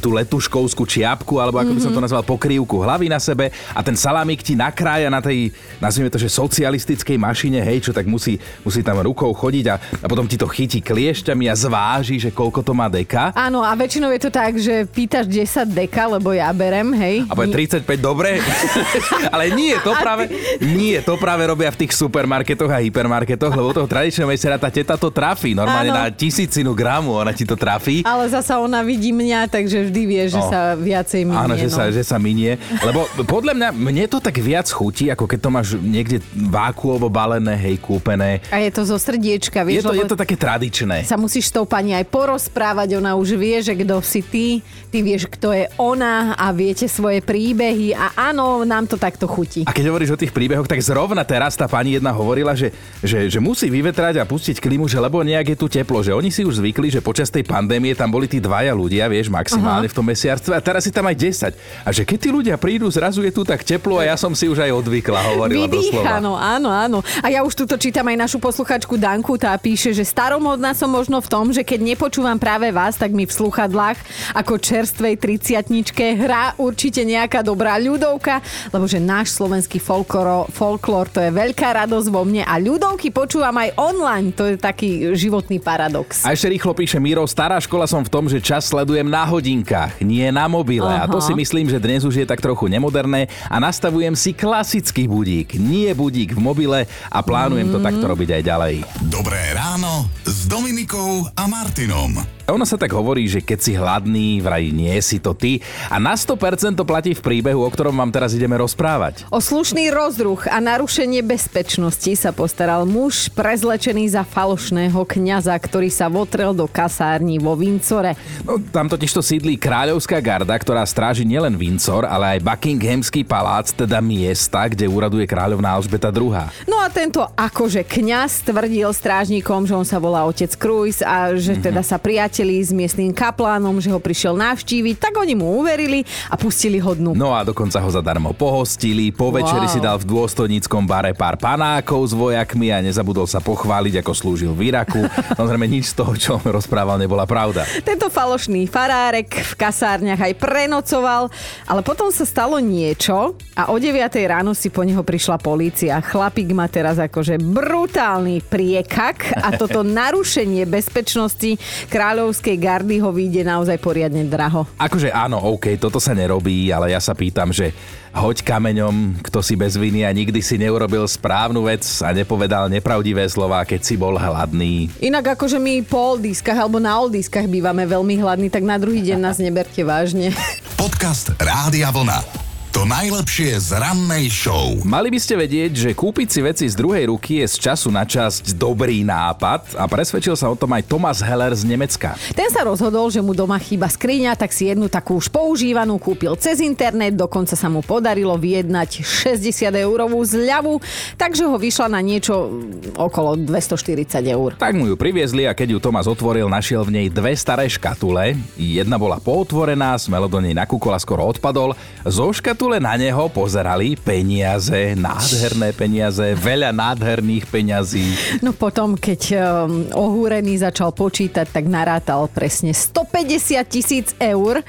tú 0.00 0.16
letuškovskú 0.16 0.88
čiapku, 0.88 1.36
alebo 1.36 1.60
ako 1.60 1.76
mm-hmm. 1.76 1.76
by 1.76 1.84
som 1.84 1.92
to 1.92 2.00
mhm. 2.00 2.06
nazval, 2.08 2.24
pokrývku 2.24 2.80
hlavy 2.80 3.12
na 3.12 3.20
sebe 3.20 3.52
a 3.76 3.80
ten 3.84 3.92
salámik 3.92 4.40
ti 4.40 4.56
nakrája 4.56 5.12
na 5.12 5.20
tej, 5.20 5.52
nazvime 5.84 6.08
to, 6.08 6.16
že 6.16 6.32
socialistickej 6.32 7.20
mašine, 7.20 7.60
hej, 7.60 7.84
čo 7.84 7.92
tak 7.92 8.08
musí, 8.08 8.40
musí 8.64 8.80
tam 8.80 8.96
rukou 9.04 9.28
chodiť 9.36 9.64
a, 9.68 9.76
a 9.76 10.06
potom 10.08 10.24
ti 10.24 10.40
to 10.40 10.48
chytí 10.48 10.80
kliešťami 10.80 11.44
a 11.44 11.54
zváži, 11.54 12.16
že 12.16 12.32
koľko 12.32 12.64
to 12.64 12.72
má 12.72 12.88
deka. 12.88 13.36
Áno, 13.36 13.60
a 13.60 13.76
väčšinou 13.76 14.08
je 14.16 14.20
to 14.24 14.30
tak, 14.32 14.56
že 14.56 14.88
pýtaš 14.88 15.28
10 15.28 15.76
deka, 15.76 16.08
lebo 16.08 16.32
ja 16.32 16.48
berem, 16.56 16.96
hej. 16.96 17.28
A 17.28 17.36
35, 17.36 17.84
dobre? 18.00 18.40
Ale 19.34 19.52
nie, 19.52 19.76
to 19.84 19.92
práve, 19.92 20.32
nie, 20.62 20.96
to 21.04 21.20
práve 21.20 21.42
robia 21.44 21.68
v 21.68 21.84
tých 21.84 21.92
super 21.92 22.29
supermarketoch 22.30 22.70
a 22.70 22.78
hypermarketoch, 22.78 23.50
lebo 23.50 23.74
toho 23.74 23.90
tradičného 23.90 24.30
mesera 24.30 24.54
tá 24.54 24.70
teta 24.70 24.94
to 24.94 25.10
trafí. 25.10 25.50
Normálne 25.50 25.90
ano. 25.90 26.06
na 26.06 26.14
tisícinu 26.14 26.78
gramu 26.78 27.18
ona 27.18 27.34
ti 27.34 27.42
to 27.42 27.58
trafí. 27.58 28.06
Ale 28.06 28.30
zasa 28.30 28.62
ona 28.62 28.86
vidí 28.86 29.10
mňa, 29.10 29.50
takže 29.50 29.90
vždy 29.90 30.02
vie, 30.06 30.22
že 30.30 30.38
no. 30.38 30.46
sa 30.46 30.78
viacej 30.78 31.26
minie. 31.26 31.42
Áno, 31.42 31.54
že, 31.58 31.66
no. 31.66 31.74
sa, 31.74 31.84
že 31.90 32.02
sa 32.06 32.22
minie. 32.22 32.54
Lebo 32.86 33.10
podľa 33.26 33.58
mňa, 33.58 33.68
mne 33.74 34.06
to 34.06 34.22
tak 34.22 34.38
viac 34.38 34.70
chutí, 34.70 35.10
ako 35.10 35.26
keď 35.26 35.38
to 35.42 35.50
máš 35.50 35.68
niekde 35.82 36.22
vákuovo 36.30 37.10
balené, 37.10 37.58
hej, 37.58 37.82
kúpené. 37.82 38.38
A 38.54 38.62
je 38.62 38.70
to 38.70 38.86
zo 38.86 38.94
srdiečka, 38.94 39.66
vieš? 39.66 39.82
Je 39.82 39.90
to, 39.90 39.94
je 39.98 40.06
to 40.06 40.14
také 40.14 40.38
tradičné. 40.38 41.02
Sa 41.02 41.18
musíš 41.18 41.50
s 41.50 41.52
tou 41.58 41.66
pani 41.66 41.98
aj 41.98 42.06
porozprávať, 42.06 42.94
ona 43.02 43.18
už 43.18 43.34
vie, 43.34 43.58
že 43.58 43.74
kto 43.74 43.98
si 44.06 44.22
ty, 44.22 44.46
ty 44.94 45.02
vieš, 45.02 45.26
kto 45.26 45.50
je 45.50 45.66
ona 45.82 46.38
a 46.38 46.54
viete 46.54 46.86
svoje 46.86 47.18
príbehy 47.26 47.90
a 47.90 48.30
áno, 48.30 48.62
nám 48.62 48.86
to 48.86 48.94
takto 48.94 49.26
chutí. 49.26 49.66
A 49.66 49.74
keď 49.74 49.90
hovoríš 49.90 50.14
o 50.14 50.20
tých 50.20 50.30
príbehoch, 50.30 50.70
tak 50.70 50.78
zrovna 50.78 51.26
teraz 51.26 51.58
tá 51.58 51.66
pani 51.66 51.98
jedna 51.98 52.19
hovorila, 52.20 52.52
že, 52.52 52.70
že, 53.00 53.32
že 53.32 53.40
musí 53.40 53.72
vyvetrať 53.72 54.20
a 54.20 54.28
pustiť 54.28 54.60
klimu, 54.60 54.86
že 54.86 55.00
lebo 55.00 55.24
nejak 55.24 55.52
je 55.52 55.58
tu 55.58 55.66
teplo, 55.66 56.04
že 56.04 56.12
oni 56.12 56.28
si 56.28 56.44
už 56.44 56.60
zvykli, 56.60 56.92
že 56.92 57.00
počas 57.00 57.32
tej 57.32 57.42
pandémie 57.48 57.96
tam 57.96 58.12
boli 58.12 58.28
tí 58.28 58.38
dvaja 58.38 58.76
ľudia, 58.76 59.08
vieš, 59.08 59.32
maximálne 59.32 59.88
Aha. 59.88 59.92
v 59.92 59.96
tom 59.96 60.06
mesiarstve 60.06 60.52
a 60.52 60.60
teraz 60.60 60.84
si 60.84 60.92
tam 60.92 61.08
aj 61.08 61.16
10. 61.16 61.86
A 61.86 61.88
že 61.90 62.04
keď 62.04 62.18
tí 62.20 62.28
ľudia 62.28 62.56
prídu, 62.60 62.86
zrazu 62.92 63.24
je 63.24 63.32
tu 63.32 63.42
tak 63.42 63.64
teplo 63.64 63.96
a 63.96 64.04
ja 64.04 64.16
som 64.20 64.36
si 64.36 64.46
už 64.46 64.60
aj 64.60 64.70
odvykla, 64.84 65.20
hovorila 65.34 65.66
Vydýcha, 65.66 66.04
doslova. 66.04 66.20
áno, 66.36 66.68
áno. 66.68 66.98
A 67.24 67.32
ja 67.32 67.40
už 67.40 67.56
tuto 67.56 67.80
čítam 67.80 68.04
aj 68.04 68.28
našu 68.28 68.38
posluchačku 68.38 69.00
Danku, 69.00 69.40
tá 69.40 69.56
píše, 69.56 69.96
že 69.96 70.04
staromodná 70.04 70.76
som 70.76 70.92
možno 70.92 71.24
v 71.24 71.28
tom, 71.32 71.48
že 71.48 71.64
keď 71.64 71.80
nepočúvam 71.96 72.36
práve 72.36 72.68
vás, 72.68 73.00
tak 73.00 73.16
mi 73.16 73.24
v 73.24 73.32
sluchadlách 73.32 73.96
ako 74.36 74.60
čerstvej 74.60 75.16
triciatničke 75.16 76.20
hrá 76.20 76.52
určite 76.60 77.00
nejaká 77.06 77.40
dobrá 77.40 77.80
ľudovka, 77.80 78.44
lebo 78.74 78.84
že 78.84 79.00
náš 79.00 79.32
slovenský 79.38 79.80
folklor, 79.80 80.50
folklor 80.52 81.08
to 81.08 81.22
je 81.22 81.30
veľká 81.32 81.86
radosť 81.86 82.08
vo 82.10 82.26
mne 82.26 82.42
a 82.44 82.58
ľudovky 82.58 83.14
počúvam 83.14 83.54
aj 83.56 83.78
online. 83.78 84.34
To 84.34 84.50
je 84.50 84.58
taký 84.58 85.14
životný 85.14 85.62
paradox. 85.62 86.26
A 86.26 86.34
ešte 86.34 86.50
rýchlo 86.50 86.74
píše 86.74 86.98
Miro, 86.98 87.22
stará 87.24 87.56
škola 87.62 87.86
som 87.86 88.02
v 88.02 88.10
tom, 88.10 88.26
že 88.26 88.42
čas 88.42 88.66
sledujem 88.66 89.06
na 89.06 89.22
hodinkách, 89.24 90.02
nie 90.02 90.26
na 90.28 90.50
mobile. 90.50 90.90
Aha. 90.90 91.06
A 91.06 91.10
to 91.10 91.22
si 91.22 91.32
myslím, 91.32 91.70
že 91.70 91.78
dnes 91.78 92.02
už 92.02 92.22
je 92.22 92.26
tak 92.26 92.42
trochu 92.42 92.66
nemoderné 92.66 93.30
a 93.46 93.56
nastavujem 93.62 94.12
si 94.18 94.34
klasický 94.34 95.06
budík, 95.06 95.56
nie 95.56 95.88
budík 95.94 96.34
v 96.34 96.40
mobile 96.42 96.80
a 97.08 97.18
plánujem 97.22 97.70
mm. 97.70 97.74
to 97.74 97.78
takto 97.78 98.04
robiť 98.04 98.28
aj 98.36 98.42
ďalej. 98.42 98.74
Dobré 99.06 99.54
ráno 99.54 100.10
s 100.26 100.50
Dominikou 100.50 101.30
a 101.38 101.46
Martinom. 101.46 102.39
Ono 102.50 102.66
sa 102.66 102.74
tak 102.74 102.90
hovorí, 102.90 103.30
že 103.30 103.40
keď 103.40 103.58
si 103.58 103.72
hladný, 103.78 104.42
vraj 104.42 104.74
nie 104.74 104.98
si 104.98 105.22
to 105.22 105.32
ty. 105.32 105.62
A 105.86 106.02
na 106.02 106.18
100% 106.18 106.74
to 106.74 106.84
platí 106.84 107.14
v 107.14 107.22
príbehu, 107.22 107.62
o 107.62 107.70
ktorom 107.70 107.94
vám 107.94 108.10
teraz 108.10 108.34
ideme 108.34 108.58
rozprávať. 108.58 109.26
O 109.30 109.38
slušný 109.38 109.90
rozruch 109.94 110.50
a 110.50 110.58
narušenie 110.58 111.22
bezpečnosti 111.22 112.10
sa 112.18 112.34
postaral 112.34 112.82
muž 112.84 113.30
prezlečený 113.30 114.12
za 114.18 114.26
falošného 114.26 114.98
kňaza, 114.98 115.54
ktorý 115.54 115.88
sa 115.88 116.10
votrel 116.10 116.50
do 116.50 116.66
kasární 116.66 117.38
vo 117.38 117.54
Vincore. 117.54 118.18
No, 118.42 118.58
tam 118.58 118.90
totiž 118.90 119.14
to 119.14 119.22
sídlí 119.22 119.54
kráľovská 119.54 120.18
garda, 120.18 120.56
ktorá 120.58 120.82
stráži 120.82 121.22
nielen 121.22 121.54
Windsor, 121.54 122.02
ale 122.02 122.36
aj 122.36 122.44
Buckinghamský 122.44 123.22
palác, 123.22 123.70
teda 123.70 124.02
miesta, 124.02 124.66
kde 124.66 124.90
úraduje 124.90 125.28
kráľovná 125.28 125.76
Alžbeta 125.76 126.10
II. 126.10 126.50
No 126.66 126.76
a 126.82 126.90
tento 126.90 127.22
akože 127.22 127.86
kňaz 127.86 128.48
tvrdil 128.48 128.90
strážnikom, 128.90 129.68
že 129.68 129.76
on 129.76 129.86
sa 129.86 130.02
volá 130.02 130.26
otec 130.26 130.50
Krujs 130.56 131.04
a 131.04 131.36
že 131.36 131.54
mm-hmm. 131.54 131.66
teda 131.70 131.82
sa 131.84 131.96
priateľ 132.00 132.39
priatelí 132.40 132.64
s 132.64 132.72
miestnym 132.72 133.12
kaplánom, 133.12 133.76
že 133.84 133.92
ho 133.92 134.00
prišiel 134.00 134.32
navštíviť, 134.32 134.96
tak 134.96 135.12
oni 135.12 135.36
mu 135.36 135.60
uverili 135.60 136.08
a 136.32 136.40
pustili 136.40 136.80
ho 136.80 136.96
dnu. 136.96 137.12
No 137.12 137.36
a 137.36 137.44
dokonca 137.44 137.76
ho 137.84 137.90
zadarmo 137.92 138.32
pohostili, 138.32 139.12
po 139.12 139.28
večeri 139.28 139.68
wow. 139.68 139.72
si 139.76 139.76
dal 139.76 140.00
v 140.00 140.08
dôstojníckom 140.08 140.88
bare 140.88 141.12
pár 141.12 141.36
panákov 141.36 142.00
s 142.08 142.16
vojakmi 142.16 142.72
a 142.72 142.80
nezabudol 142.80 143.28
sa 143.28 143.44
pochváliť, 143.44 144.00
ako 144.00 144.12
slúžil 144.16 144.56
v 144.56 144.72
Iraku. 144.72 145.04
Samozrejme 145.36 145.68
nič 145.68 145.92
z 145.92 146.00
toho, 146.00 146.16
čo 146.16 146.40
on 146.40 146.48
rozprával, 146.48 146.96
nebola 146.96 147.28
pravda. 147.28 147.68
Tento 147.84 148.08
falošný 148.08 148.64
farárek 148.72 149.28
v 149.28 149.52
kasárniach 149.60 150.24
aj 150.24 150.40
prenocoval, 150.40 151.28
ale 151.68 151.84
potom 151.84 152.08
sa 152.08 152.24
stalo 152.24 152.56
niečo 152.56 153.36
a 153.52 153.68
o 153.68 153.76
9 153.76 154.00
ráno 154.24 154.56
si 154.56 154.72
po 154.72 154.80
neho 154.80 155.04
prišla 155.04 155.36
polícia. 155.36 156.00
Chlapík 156.00 156.56
má 156.56 156.64
teraz 156.72 156.96
akože 156.96 157.36
brutálny 157.36 158.40
priekak 158.48 159.28
a 159.36 159.52
toto 159.60 159.84
narušenie 160.00 160.64
bezpečnosti 160.64 161.60
kráľov 161.92 162.29
kráľovskej 162.30 162.62
gardy 162.62 163.02
ho 163.02 163.10
vyjde 163.10 163.42
naozaj 163.42 163.74
poriadne 163.82 164.22
draho. 164.22 164.62
Akože 164.78 165.10
áno, 165.10 165.42
OK, 165.50 165.74
toto 165.82 165.98
sa 165.98 166.14
nerobí, 166.14 166.70
ale 166.70 166.94
ja 166.94 167.02
sa 167.02 167.10
pýtam, 167.10 167.50
že 167.50 167.74
hoď 168.14 168.46
kameňom, 168.46 169.18
kto 169.18 169.42
si 169.42 169.58
bez 169.58 169.74
viny 169.74 170.06
a 170.06 170.14
nikdy 170.14 170.38
si 170.38 170.54
neurobil 170.54 171.02
správnu 171.10 171.66
vec 171.66 171.82
a 172.06 172.14
nepovedal 172.14 172.70
nepravdivé 172.70 173.26
slova, 173.26 173.66
keď 173.66 173.82
si 173.82 173.98
bol 173.98 174.14
hladný. 174.14 174.94
Inak 175.02 175.34
akože 175.34 175.58
my 175.58 175.82
po 175.82 176.14
oldiskách 176.14 176.54
alebo 176.54 176.78
na 176.78 176.94
oldiskách 177.02 177.50
bývame 177.50 177.82
veľmi 177.82 178.22
hladní, 178.22 178.46
tak 178.46 178.62
na 178.62 178.78
druhý 178.78 179.02
deň 179.02 179.18
nás 179.18 179.42
neberte 179.42 179.82
vážne. 179.82 180.30
Podcast 180.78 181.34
Rádia 181.34 181.90
Vlna. 181.90 182.39
To 182.70 182.86
najlepšie 182.86 183.58
z 183.58 183.82
rannej 183.82 184.30
show. 184.30 184.78
Mali 184.86 185.10
by 185.10 185.18
ste 185.18 185.34
vedieť, 185.34 185.72
že 185.74 185.90
kúpiť 185.90 186.28
si 186.30 186.38
veci 186.38 186.64
z 186.70 186.78
druhej 186.78 187.10
ruky 187.10 187.42
je 187.42 187.50
z 187.50 187.66
času 187.66 187.90
na 187.90 188.06
časť 188.06 188.54
dobrý 188.54 189.02
nápad 189.02 189.74
a 189.74 189.90
presvedčil 189.90 190.38
sa 190.38 190.46
o 190.46 190.54
tom 190.54 190.70
aj 190.78 190.86
Thomas 190.86 191.18
Heller 191.18 191.50
z 191.50 191.66
Nemecka. 191.66 192.14
Ten 192.30 192.46
sa 192.46 192.62
rozhodol, 192.62 193.10
že 193.10 193.18
mu 193.18 193.34
doma 193.34 193.58
chýba 193.58 193.90
skriňa, 193.90 194.38
tak 194.38 194.54
si 194.54 194.70
jednu 194.70 194.86
takú 194.86 195.18
už 195.18 195.34
používanú 195.34 195.98
kúpil 195.98 196.38
cez 196.38 196.62
internet, 196.62 197.18
dokonca 197.18 197.58
sa 197.58 197.66
mu 197.66 197.82
podarilo 197.82 198.38
vyjednať 198.38 199.02
60 199.02 199.66
eurovú 199.74 200.22
zľavu, 200.22 200.78
takže 201.18 201.50
ho 201.50 201.58
vyšla 201.58 201.90
na 201.90 201.98
niečo 201.98 202.54
okolo 202.94 203.34
240 203.34 204.14
eur. 204.30 204.54
Tak 204.62 204.78
mu 204.78 204.86
ju 204.86 204.94
priviezli 204.94 205.42
a 205.42 205.58
keď 205.58 205.74
ju 205.74 205.78
Thomas 205.82 206.06
otvoril, 206.06 206.46
našiel 206.46 206.86
v 206.86 207.02
nej 207.02 207.06
dve 207.10 207.34
staré 207.34 207.66
škatule. 207.66 208.38
Jedna 208.54 208.94
bola 208.94 209.18
pootvorená, 209.18 209.98
smelo 209.98 210.30
do 210.30 210.38
nej 210.38 210.54
nakúkol 210.54 210.94
a 210.94 211.02
skoro 211.02 211.26
odpadol. 211.26 211.74
Zo 212.06 212.30
škat 212.30 212.59
titule 212.60 212.76
na 212.76 212.92
neho 212.92 213.32
pozerali 213.32 213.96
peniaze, 213.96 214.92
nádherné 214.92 215.72
peniaze, 215.72 216.36
veľa 216.36 216.76
nádherných 216.76 217.48
peňazí. 217.48 218.04
No 218.44 218.52
potom, 218.52 219.00
keď 219.00 219.22
um, 219.32 219.88
ohúrený 219.96 220.60
začal 220.60 220.92
počítať, 220.92 221.48
tak 221.48 221.64
narátal 221.64 222.28
presne 222.28 222.76
150 222.76 223.64
tisíc 223.64 224.12
eur. 224.20 224.60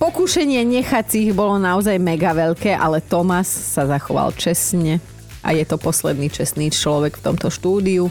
Pokušenie 0.00 0.64
nechať 0.64 1.04
si 1.04 1.18
ich 1.28 1.32
bolo 1.36 1.60
naozaj 1.60 2.00
mega 2.00 2.32
veľké, 2.32 2.72
ale 2.72 3.04
Tomas 3.04 3.44
sa 3.44 3.84
zachoval 3.84 4.32
čestne 4.40 5.04
a 5.44 5.52
je 5.52 5.64
to 5.68 5.76
posledný 5.76 6.32
čestný 6.32 6.72
človek 6.72 7.20
v 7.20 7.24
tomto 7.28 7.52
štúdiu. 7.52 8.08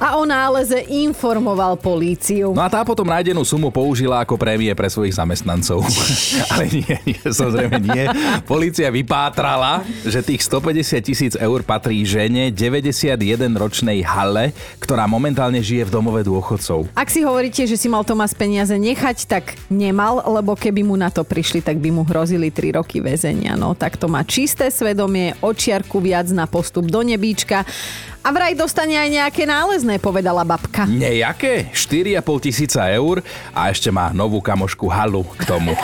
A 0.00 0.16
o 0.16 0.24
náleze 0.24 0.80
informoval 0.88 1.76
políciu. 1.76 2.56
No 2.56 2.64
a 2.64 2.72
tá 2.72 2.80
potom 2.82 3.04
nájdenú 3.04 3.44
sumu 3.44 3.68
použila 3.68 4.24
ako 4.24 4.40
prémie 4.40 4.72
pre 4.72 4.88
svojich 4.88 5.14
zamestnancov. 5.14 5.84
Ale 6.56 6.72
nie, 6.72 6.96
nie, 7.04 7.20
samozrejme 7.22 7.76
nie. 7.78 8.04
Polícia 8.48 8.88
vypátrala, 8.88 9.84
že 10.02 10.24
tých 10.24 10.40
150 10.48 11.04
tisíc 11.04 11.32
eur 11.36 11.60
patrí 11.62 12.02
žene 12.08 12.48
91-ročnej 12.48 14.00
Halle, 14.02 14.56
ktorá 14.80 15.04
momentálne 15.04 15.60
žije 15.60 15.86
v 15.86 15.94
domove 15.94 16.24
dôchodcov. 16.24 16.88
Ak 16.96 17.12
si 17.12 17.20
hovoríte, 17.22 17.68
že 17.68 17.76
si 17.76 17.86
mal 17.92 18.02
Tomás 18.02 18.32
peniaze 18.32 18.74
nechať, 18.74 19.28
tak 19.28 19.54
nemal, 19.68 20.24
lebo 20.24 20.56
keby 20.56 20.82
mu 20.82 20.96
na 20.96 21.12
to 21.12 21.22
prišli, 21.22 21.60
tak 21.60 21.78
by 21.78 21.92
mu 21.92 22.02
hrozili 22.08 22.48
3 22.48 22.80
roky 22.80 23.04
väzenia. 23.04 23.54
No 23.54 23.76
tak 23.76 24.00
to 24.00 24.08
má 24.08 24.24
čisté 24.24 24.72
svedomie, 24.72 25.36
očiarku 25.44 26.00
viac 26.00 26.32
na 26.32 26.48
postup 26.62 26.86
do 26.86 27.02
nebíčka. 27.02 27.66
A 28.22 28.30
vraj 28.30 28.54
dostane 28.54 28.94
aj 28.94 29.10
nejaké 29.10 29.42
nálezné, 29.42 29.98
povedala 29.98 30.46
babka. 30.46 30.86
Nejaké? 30.86 31.74
4,5 31.74 32.22
tisíca 32.46 32.86
eur 32.86 33.18
a 33.50 33.66
ešte 33.74 33.90
má 33.90 34.14
novú 34.14 34.38
kamošku 34.38 34.86
Halu 34.86 35.26
k 35.34 35.42
tomu. 35.42 35.74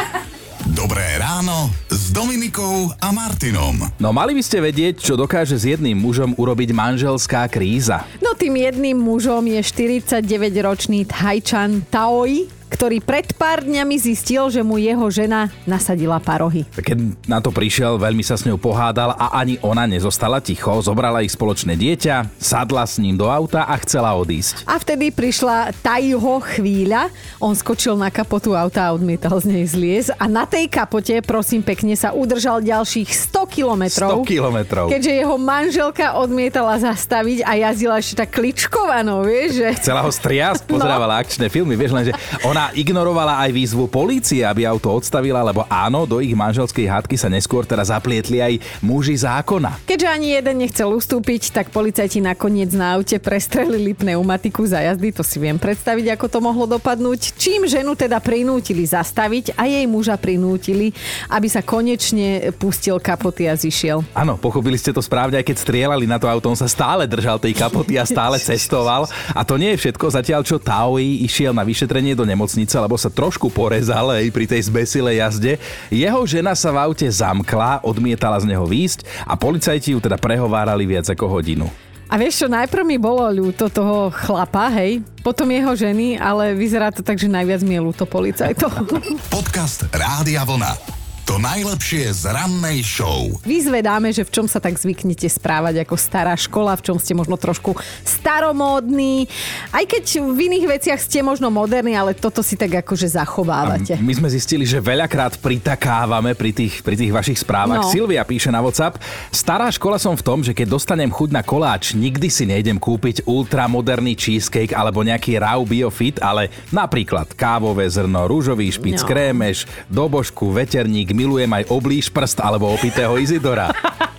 Dobré 0.79 1.19
ráno 1.19 1.71
s 1.91 2.15
Dominikou 2.15 2.95
a 3.03 3.11
Martinom. 3.11 3.91
No 3.99 4.15
mali 4.15 4.39
by 4.39 4.43
ste 4.43 4.63
vedieť, 4.63 5.03
čo 5.03 5.19
dokáže 5.19 5.59
s 5.59 5.67
jedným 5.67 5.99
mužom 5.99 6.39
urobiť 6.39 6.71
manželská 6.71 7.51
kríza. 7.51 8.07
No 8.23 8.39
tým 8.39 8.55
jedným 8.55 8.95
mužom 8.95 9.43
je 9.51 9.59
49-ročný 9.59 11.11
Thajčan 11.11 11.89
Taoi, 11.91 12.58
ktorý 12.79 13.03
pred 13.03 13.35
pár 13.35 13.67
dňami 13.67 13.99
zistil, 13.99 14.47
že 14.55 14.63
mu 14.63 14.79
jeho 14.79 15.11
žena 15.11 15.51
nasadila 15.67 16.23
parohy. 16.23 16.63
Keď 16.79 17.27
na 17.27 17.43
to 17.43 17.51
prišiel, 17.51 17.99
veľmi 17.99 18.23
sa 18.23 18.39
s 18.39 18.47
ňou 18.47 18.55
pohádal 18.55 19.19
a 19.19 19.35
ani 19.35 19.59
ona 19.67 19.83
nezostala 19.83 20.39
ticho. 20.39 20.79
Zobrala 20.79 21.27
ich 21.27 21.35
spoločné 21.35 21.75
dieťa, 21.75 22.39
sadla 22.39 22.87
s 22.87 23.03
ním 23.03 23.19
do 23.19 23.27
auta 23.27 23.67
a 23.67 23.75
chcela 23.83 24.15
odísť. 24.15 24.63
A 24.63 24.79
vtedy 24.79 25.11
prišla 25.11 25.75
tá 25.83 25.99
jeho 25.99 26.39
chvíľa. 26.55 27.11
On 27.43 27.51
skočil 27.51 27.99
na 27.99 28.15
kapotu 28.15 28.55
auta 28.55 28.87
a 28.87 28.95
odmietal 28.95 29.43
z 29.43 29.59
nej 29.59 29.67
zliez. 29.67 30.15
A 30.15 30.31
na 30.31 30.47
tej 30.47 30.71
kapote, 30.71 31.19
prosím 31.27 31.67
pekne, 31.67 31.99
sa 31.99 32.15
udržal 32.15 32.63
ďalších 32.63 33.11
100 33.11 33.59
kilometrov. 33.59 34.23
100 34.23 34.31
kilometrov. 34.39 34.87
Keďže 34.87 35.19
jeho 35.19 35.35
manželka 35.35 36.15
odmietala 36.15 36.79
zastaviť 36.79 37.43
a 37.43 37.59
jazdila 37.59 37.99
ešte 37.99 38.23
tak 38.23 38.39
kličkovano, 38.39 39.27
vieš, 39.27 39.67
že... 39.67 39.69
Chcela 39.83 40.07
ho 40.07 40.15
striasť, 40.15 40.63
pozerávala 40.63 41.19
no. 41.19 41.21
akčné 41.27 41.51
filmy, 41.51 41.75
vieš, 41.75 41.91
lenže 41.91 42.15
ona 42.47 42.68
ignorovala 42.77 43.41
aj 43.45 43.51
výzvu 43.55 43.89
polície, 43.89 44.45
aby 44.45 44.69
auto 44.69 44.93
odstavila, 44.93 45.41
lebo 45.43 45.65
áno, 45.69 46.05
do 46.05 46.21
ich 46.21 46.37
manželskej 46.37 46.87
hádky 46.87 47.17
sa 47.19 47.27
neskôr 47.27 47.67
teda 47.67 47.83
zaplietli 47.83 48.39
aj 48.39 48.55
muži 48.81 49.19
zákona. 49.19 49.83
Keďže 49.85 50.09
ani 50.09 50.29
jeden 50.39 50.57
nechcel 50.63 50.89
ustúpiť, 50.89 51.51
tak 51.51 51.75
policajti 51.75 52.23
nakoniec 52.23 52.71
na 52.73 52.97
aute 52.97 53.19
prestrelili 53.19 53.93
pneumatiku 53.93 54.65
za 54.65 54.81
jazdy, 54.81 55.13
to 55.13 55.27
si 55.27 55.37
viem 55.43 55.59
predstaviť, 55.59 56.15
ako 56.15 56.27
to 56.31 56.39
mohlo 56.39 56.65
dopadnúť. 56.65 57.35
Čím 57.35 57.67
ženu 57.67 57.99
teda 57.99 58.23
prinútili 58.23 58.87
zastaviť 58.87 59.59
a 59.59 59.67
jej 59.67 59.85
muža 59.91 60.15
prinútili, 60.15 60.95
aby 61.29 61.49
sa 61.51 61.65
konečne 61.65 62.55
pustil 62.55 63.03
kapoty 63.03 63.51
a 63.51 63.55
zišiel. 63.59 64.07
Áno, 64.15 64.39
pochopili 64.39 64.79
ste 64.79 64.95
to 64.95 65.03
správne, 65.03 65.39
aj 65.41 65.47
keď 65.47 65.57
strieľali 65.59 66.07
na 66.07 66.23
to 66.23 66.31
auto, 66.31 66.51
on 66.51 66.59
sa 66.59 66.71
stále 66.71 67.07
držal 67.11 67.43
tej 67.43 67.55
kapoty 67.57 67.99
a 67.99 68.07
stále 68.07 68.39
cestoval. 68.49 69.11
A 69.35 69.43
to 69.43 69.59
nie 69.59 69.75
je 69.75 69.81
všetko, 69.87 70.07
zatiaľ 70.15 70.43
čo 70.43 70.63
Taoi 70.63 71.25
išiel 71.27 71.55
na 71.55 71.67
vyšetrenie 71.67 72.19
do 72.19 72.23
nemocnice 72.23 72.58
nemocnice, 72.59 72.75
lebo 72.83 72.97
sa 72.99 73.11
trošku 73.11 73.47
porezal 73.55 74.11
aj 74.11 74.27
pri 74.35 74.47
tej 74.51 74.67
zbesilej 74.67 75.23
jazde. 75.23 75.53
Jeho 75.95 76.21
žena 76.27 76.59
sa 76.59 76.75
v 76.75 76.83
aute 76.83 77.07
zamkla, 77.07 77.87
odmietala 77.87 78.35
z 78.43 78.51
neho 78.51 78.67
výjsť 78.67 79.07
a 79.23 79.39
policajti 79.39 79.95
ju 79.95 80.03
teda 80.03 80.19
prehovárali 80.19 80.83
viac 80.83 81.07
ako 81.07 81.31
hodinu. 81.31 81.71
A 82.09 82.17
vieš 82.17 82.41
čo, 82.41 82.47
najprv 82.49 82.89
mi 82.89 82.97
bolo 82.97 83.21
ľúto 83.29 83.69
toho 83.69 84.09
chlapa, 84.09 84.73
hej, 84.81 85.05
potom 85.21 85.45
jeho 85.45 85.77
ženy, 85.77 86.17
ale 86.17 86.57
vyzerá 86.57 86.89
to 86.89 87.05
tak, 87.05 87.21
že 87.21 87.29
najviac 87.29 87.61
mi 87.61 87.77
je 87.77 87.85
ľúto 87.85 88.09
policajtov. 88.09 88.89
Podcast 89.29 89.85
Rádia 89.93 90.41
Vlna. 90.41 90.98
To 91.29 91.37
najlepšie 91.37 92.09
z 92.09 92.33
rannej 92.33 92.81
show. 92.81 93.29
Vyzvedáme, 93.45 94.09
že 94.17 94.25
v 94.25 94.33
čom 94.33 94.49
sa 94.49 94.65
tak 94.65 94.81
zvyknete 94.81 95.29
správať 95.29 95.85
ako 95.85 95.93
stará 96.01 96.33
škola, 96.33 96.73
v 96.73 96.89
čom 96.89 96.97
ste 96.97 97.13
možno 97.13 97.37
trošku 97.37 97.77
staromódni. 98.01 99.29
Aj 99.69 99.85
keď 99.85 100.25
v 100.25 100.49
iných 100.49 100.65
veciach 100.65 100.97
ste 100.97 101.21
možno 101.21 101.53
moderní, 101.53 101.93
ale 101.93 102.17
toto 102.17 102.41
si 102.41 102.57
tak 102.57 102.81
akože 102.81 103.13
zachovávate. 103.13 104.01
A 104.01 104.01
my 104.01 104.17
sme 104.17 104.33
zistili, 104.33 104.65
že 104.65 104.81
veľakrát 104.81 105.37
pritakávame 105.37 106.33
pri 106.33 106.49
tých, 106.57 106.81
pri 106.81 106.97
tých 106.97 107.13
vašich 107.13 107.45
správach. 107.45 107.85
No. 107.85 107.93
Silvia 107.93 108.25
píše 108.25 108.49
na 108.49 108.65
WhatsApp. 108.65 108.97
Stará 109.29 109.69
škola 109.69 110.01
som 110.01 110.17
v 110.17 110.25
tom, 110.25 110.41
že 110.41 110.57
keď 110.57 110.81
dostanem 110.81 111.13
chuť 111.13 111.29
na 111.29 111.45
koláč, 111.45 111.93
nikdy 111.93 112.33
si 112.33 112.49
nejdem 112.49 112.81
kúpiť 112.81 113.29
ultramoderný 113.29 114.17
cheesecake 114.17 114.73
alebo 114.73 115.05
nejaký 115.05 115.37
raw 115.37 115.61
biofit, 115.61 116.25
ale 116.25 116.49
napríklad 116.73 117.37
kávové 117.37 117.85
zrno, 117.85 118.25
rúžový 118.25 118.73
špic, 118.73 119.05
no. 119.05 119.09
krémeš, 119.13 119.69
dobožku, 119.93 120.57
veterník, 120.57 121.18
milujem 121.19 121.51
aj 121.51 121.65
oblíž 121.75 122.07
prst 122.15 122.39
alebo 122.39 122.71
opitého 122.71 123.19
Izidora. 123.19 123.75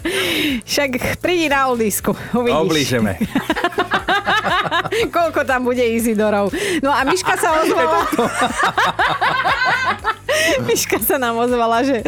Však 0.70 1.24
prídi 1.24 1.48
na 1.48 1.72
oldisku, 1.72 2.12
uvidíš. 2.36 2.60
Oblížeme. 2.60 3.15
Koľko 5.15 5.48
tam 5.48 5.63
bude 5.63 5.84
Izidorov. 5.84 6.51
No 6.84 6.91
a 6.91 7.08
Miška 7.08 7.39
sa 7.39 7.63
ozvala. 7.63 8.03
Miška 10.68 11.00
sa 11.00 11.15
nám 11.20 11.39
ozvala, 11.39 11.84
že 11.84 12.03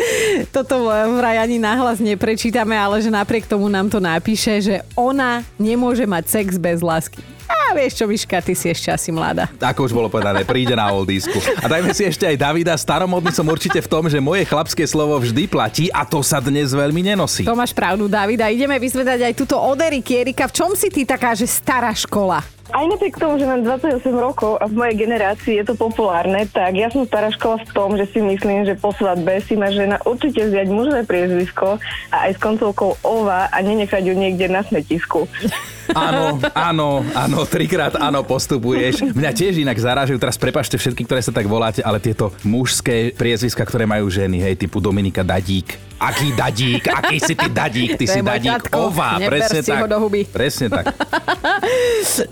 toto 0.51 0.87
vraj 0.89 1.39
ani 1.39 1.59
nahlas 1.59 1.99
neprečítame, 1.99 2.75
ale 2.75 2.99
že 2.99 3.11
napriek 3.11 3.47
tomu 3.47 3.67
nám 3.67 3.87
to 3.87 3.99
napíše, 3.99 4.59
že 4.59 4.75
ona 4.95 5.43
nemôže 5.55 6.07
mať 6.07 6.23
sex 6.27 6.59
bez 6.59 6.83
lásky. 6.83 7.23
A 7.51 7.75
vieš 7.75 7.99
čo, 7.99 8.05
Miška, 8.07 8.39
ty 8.39 8.55
si 8.55 8.71
ešte 8.71 8.91
asi 8.91 9.11
mladá. 9.11 9.47
Ako 9.59 9.87
už 9.87 9.93
bolo 9.95 10.07
povedané, 10.11 10.43
príde 10.43 10.75
na 10.75 10.91
oldisku. 10.91 11.39
A 11.59 11.67
dajme 11.67 11.91
si 11.95 12.03
ešte 12.07 12.27
aj 12.27 12.35
Davida. 12.39 12.75
Staromodný 12.75 13.31
som 13.31 13.47
určite 13.47 13.79
v 13.79 13.87
tom, 13.87 14.07
že 14.07 14.19
moje 14.23 14.43
chlapské 14.47 14.83
slovo 14.83 15.15
vždy 15.19 15.47
platí 15.47 15.85
a 15.91 16.03
to 16.03 16.19
sa 16.23 16.43
dnes 16.43 16.71
veľmi 16.71 17.03
nenosí. 17.03 17.43
To 17.47 17.55
máš 17.55 17.71
pravdu, 17.71 18.11
Davida. 18.11 18.51
Ideme 18.51 18.75
vyzvedať 18.79 19.27
aj 19.27 19.33
túto 19.35 19.55
od 19.59 19.79
Eriky. 19.79 20.23
Erika, 20.23 20.47
v 20.47 20.55
čom 20.55 20.71
si 20.75 20.91
ty 20.91 21.07
taká, 21.07 21.31
že 21.31 21.47
stará 21.47 21.91
škola? 21.95 22.43
Aj 22.71 22.87
napriek 22.87 23.19
tomu, 23.19 23.35
že 23.35 23.43
mám 23.43 23.67
28 23.67 23.99
rokov 24.15 24.55
a 24.63 24.63
v 24.63 24.79
mojej 24.79 24.95
generácii 25.03 25.59
je 25.59 25.65
to 25.67 25.75
populárne, 25.75 26.47
tak 26.55 26.71
ja 26.71 26.87
som 26.87 27.03
stará 27.03 27.27
škola 27.27 27.59
v 27.67 27.71
tom, 27.75 27.99
že 27.99 28.07
si 28.15 28.23
myslím, 28.23 28.63
že 28.63 28.79
po 28.79 28.95
svadbe 28.95 29.43
si 29.43 29.59
má 29.59 29.67
žena 29.75 29.99
určite 30.07 30.47
vziať 30.47 30.71
mužné 30.71 31.03
priezvisko 31.03 31.83
a 32.15 32.31
aj 32.31 32.31
s 32.31 32.39
koncovkou 32.39 32.95
ova 33.03 33.51
a 33.51 33.57
nenechať 33.59 34.07
ju 34.07 34.15
niekde 34.15 34.47
na 34.47 34.63
smetisku. 34.63 35.27
Áno, 35.91 36.39
áno, 36.55 36.89
áno, 37.11 37.39
trikrát 37.43 37.95
áno 37.99 38.23
postupuješ. 38.23 39.11
Mňa 39.11 39.31
tiež 39.31 39.61
inak 39.61 39.77
zarážajú, 39.77 40.17
teraz 40.17 40.39
prepašte 40.39 40.79
všetky, 40.79 41.03
ktoré 41.03 41.21
sa 41.23 41.33
tak 41.35 41.47
voláte, 41.47 41.83
ale 41.83 41.99
tieto 41.99 42.31
mužské 42.41 43.11
priezviska, 43.15 43.63
ktoré 43.63 43.83
majú 43.87 44.07
ženy, 44.07 44.41
hej, 44.41 44.55
typu 44.55 44.79
Dominika 44.79 45.21
Dadík, 45.21 45.91
Aký 46.01 46.33
dadík? 46.33 46.89
Aký 46.89 47.21
si 47.21 47.37
ty 47.37 47.45
dadík? 47.45 47.93
Ty 47.93 48.05
To 48.09 48.13
si 48.17 48.19
dadík 48.25 48.57
tatko. 48.65 48.89
ova. 48.89 49.21
Presne 49.21 49.61
si 49.61 49.69
tak. 49.69 49.85
ho 49.85 49.85
do 49.85 49.97
huby. 50.01 50.25
Presne 50.25 50.67
tak. 50.73 50.85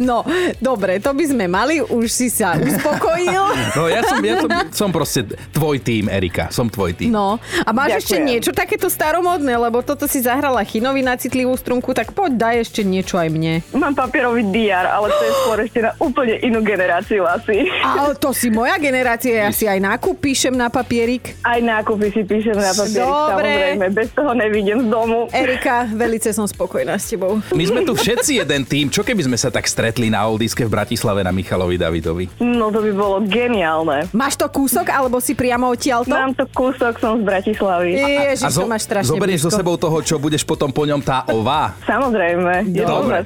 No, 0.02 0.26
dobre, 0.58 0.98
to 0.98 1.14
by 1.14 1.26
sme 1.30 1.46
mali, 1.46 1.80
už 1.80 2.08
si 2.10 2.28
sa 2.34 2.58
uspokojil. 2.58 3.46
No 3.78 3.86
ja 3.86 4.02
som, 4.02 4.18
ja 4.26 4.42
som, 4.42 4.50
som 4.74 4.90
proste 4.90 5.22
tvoj 5.54 5.78
tým, 5.78 6.10
Erika. 6.10 6.50
Som 6.50 6.68
tvoj 6.68 6.98
tým. 6.98 7.14
No, 7.14 7.38
a 7.38 7.70
máš 7.70 7.94
Ďakujem. 7.94 8.02
ešte 8.02 8.18
niečo 8.26 8.52
takéto 8.52 8.88
staromodné, 8.90 9.54
lebo 9.54 9.86
toto 9.86 10.10
si 10.10 10.26
zahrala 10.26 10.66
Chinovi 10.66 11.06
na 11.06 11.14
citlivú 11.16 11.54
strunku, 11.54 11.94
tak 11.94 12.12
poď 12.18 12.32
daj 12.36 12.56
ešte 12.66 12.82
niečo 12.82 13.22
aj 13.22 13.30
mne. 13.30 13.49
Mám 13.76 13.94
papierový 13.94 14.44
diar, 14.50 14.90
ale 14.90 15.12
to 15.14 15.24
je 15.24 15.34
skôr 15.46 15.58
ešte 15.62 15.80
na 15.84 15.92
úplne 16.02 16.36
inú 16.42 16.60
generáciu 16.66 17.24
asi. 17.26 17.70
Ale 17.84 18.18
to 18.18 18.34
si 18.34 18.50
moja 18.50 18.76
generácia, 18.82 19.48
ja 19.48 19.52
si 19.54 19.70
aj 19.70 19.80
nákup 19.80 20.18
píšem 20.18 20.54
na 20.54 20.68
papierik. 20.68 21.38
Aj 21.46 21.62
nákupy 21.62 22.12
si 22.12 22.22
píšem 22.26 22.58
na 22.58 22.72
papierik, 22.74 23.06
Dobre. 23.06 23.50
samozrejme. 23.50 23.86
Bez 23.94 24.10
toho 24.14 24.32
nevidím 24.34 24.78
z 24.84 24.88
domu. 24.90 25.20
Erika, 25.30 25.86
velice 25.90 26.34
som 26.34 26.46
spokojná 26.50 26.98
s 26.98 27.14
tebou. 27.14 27.38
My 27.54 27.64
sme 27.66 27.86
tu 27.86 27.94
všetci 27.94 28.42
jeden 28.42 28.66
tým. 28.66 28.90
Čo 28.90 29.06
keby 29.06 29.30
sme 29.30 29.38
sa 29.38 29.54
tak 29.54 29.70
stretli 29.70 30.10
na 30.10 30.26
Oldiske 30.26 30.66
v 30.66 30.72
Bratislave 30.74 31.22
na 31.22 31.30
Michalovi 31.30 31.78
Davidovi? 31.78 32.26
No 32.42 32.74
to 32.74 32.82
by 32.82 32.92
bolo 32.92 33.18
geniálne. 33.30 34.10
Máš 34.12 34.40
to 34.40 34.50
kúsok, 34.50 34.90
alebo 34.90 35.22
si 35.22 35.38
priamo 35.38 35.70
odtiaľto? 35.70 36.12
Mám 36.12 36.34
to 36.34 36.46
kúsok, 36.52 36.98
som 36.98 37.22
z 37.22 37.24
Bratislavy. 37.24 37.90
Ježiš, 37.96 38.58
to 38.58 38.66
máš 38.66 38.84
strašne 38.90 39.10
zoberieš 39.20 39.42
so 39.48 39.52
sebou 39.52 39.76
toho, 39.76 39.98
čo 40.00 40.16
budeš 40.16 40.44
potom 40.48 40.72
po 40.72 40.88
ňom 40.88 41.02
tá 41.04 41.28
ova? 41.30 41.76
Samozrejme, 41.84 42.72